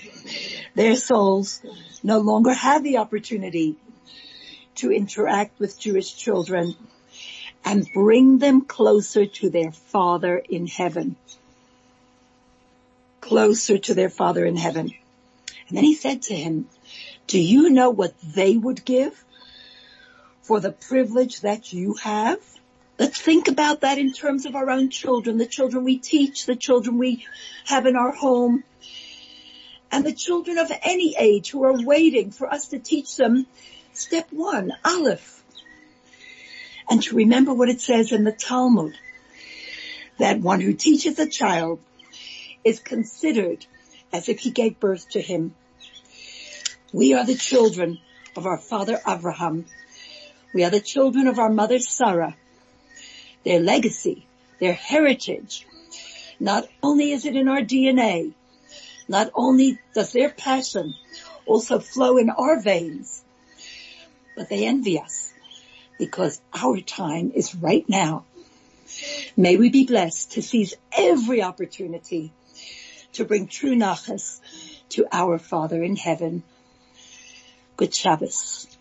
their 0.75 0.95
souls 0.95 1.61
no 2.01 2.19
longer 2.19 2.53
have 2.53 2.83
the 2.83 2.97
opportunity 2.97 3.75
to 4.75 4.91
interact 4.91 5.59
with 5.59 5.79
Jewish 5.79 6.15
children 6.15 6.75
and 7.63 7.87
bring 7.93 8.39
them 8.39 8.61
closer 8.61 9.25
to 9.25 9.49
their 9.49 9.71
Father 9.71 10.37
in 10.37 10.67
heaven. 10.67 11.15
Closer 13.21 13.77
to 13.77 13.93
their 13.93 14.09
Father 14.09 14.45
in 14.45 14.57
heaven. 14.57 14.93
And 15.67 15.77
then 15.77 15.83
he 15.83 15.95
said 15.95 16.23
to 16.23 16.35
him, 16.35 16.67
do 17.27 17.39
you 17.39 17.69
know 17.69 17.89
what 17.89 18.13
they 18.21 18.57
would 18.57 18.83
give 18.83 19.23
for 20.43 20.59
the 20.59 20.71
privilege 20.71 21.41
that 21.41 21.73
you 21.73 21.95
have. 21.95 22.39
Let's 22.99 23.19
think 23.19 23.47
about 23.47 23.81
that 23.81 23.97
in 23.97 24.13
terms 24.13 24.45
of 24.45 24.55
our 24.55 24.69
own 24.69 24.89
children, 24.89 25.37
the 25.37 25.47
children 25.47 25.83
we 25.83 25.97
teach, 25.97 26.45
the 26.45 26.55
children 26.55 26.97
we 26.97 27.25
have 27.65 27.85
in 27.85 27.95
our 27.95 28.11
home, 28.11 28.63
and 29.91 30.05
the 30.05 30.13
children 30.13 30.57
of 30.57 30.71
any 30.83 31.15
age 31.17 31.49
who 31.49 31.63
are 31.63 31.83
waiting 31.83 32.31
for 32.31 32.51
us 32.51 32.67
to 32.69 32.79
teach 32.79 33.15
them 33.15 33.47
step 33.93 34.27
one, 34.31 34.73
Aleph. 34.85 35.43
And 36.89 37.01
to 37.03 37.15
remember 37.15 37.53
what 37.53 37.69
it 37.69 37.79
says 37.79 38.11
in 38.11 38.25
the 38.25 38.31
Talmud, 38.31 38.93
that 40.17 40.41
one 40.41 40.61
who 40.61 40.73
teaches 40.73 41.17
a 41.19 41.27
child 41.27 41.79
is 42.63 42.79
considered 42.79 43.65
as 44.13 44.29
if 44.29 44.39
he 44.39 44.51
gave 44.51 44.79
birth 44.79 45.09
to 45.09 45.19
him. 45.19 45.53
We 46.93 47.13
are 47.15 47.25
the 47.25 47.35
children 47.35 47.99
of 48.37 48.45
our 48.45 48.57
father 48.59 48.99
Abraham 49.05 49.65
we 50.53 50.63
are 50.63 50.69
the 50.69 50.79
children 50.79 51.27
of 51.27 51.39
our 51.39 51.49
mother 51.49 51.79
Sarah. 51.79 52.35
Their 53.43 53.59
legacy, 53.59 54.27
their 54.59 54.73
heritage. 54.73 55.67
Not 56.39 56.67
only 56.83 57.11
is 57.11 57.25
it 57.25 57.35
in 57.35 57.47
our 57.47 57.61
DNA, 57.61 58.33
not 59.07 59.31
only 59.33 59.79
does 59.95 60.13
their 60.13 60.29
passion 60.29 60.93
also 61.45 61.79
flow 61.79 62.17
in 62.17 62.29
our 62.29 62.61
veins, 62.61 63.23
but 64.35 64.47
they 64.49 64.65
envy 64.65 64.99
us 64.99 65.33
because 65.97 66.39
our 66.53 66.79
time 66.79 67.31
is 67.33 67.55
right 67.55 67.87
now. 67.89 68.25
May 69.35 69.57
we 69.57 69.69
be 69.69 69.85
blessed 69.85 70.33
to 70.33 70.41
seize 70.41 70.75
every 70.95 71.41
opportunity 71.41 72.31
to 73.13 73.25
bring 73.25 73.47
true 73.47 73.75
nachas 73.75 74.39
to 74.89 75.05
our 75.11 75.37
Father 75.37 75.81
in 75.81 75.95
heaven. 75.95 76.43
Good 77.77 77.95
Shabbos. 77.95 78.72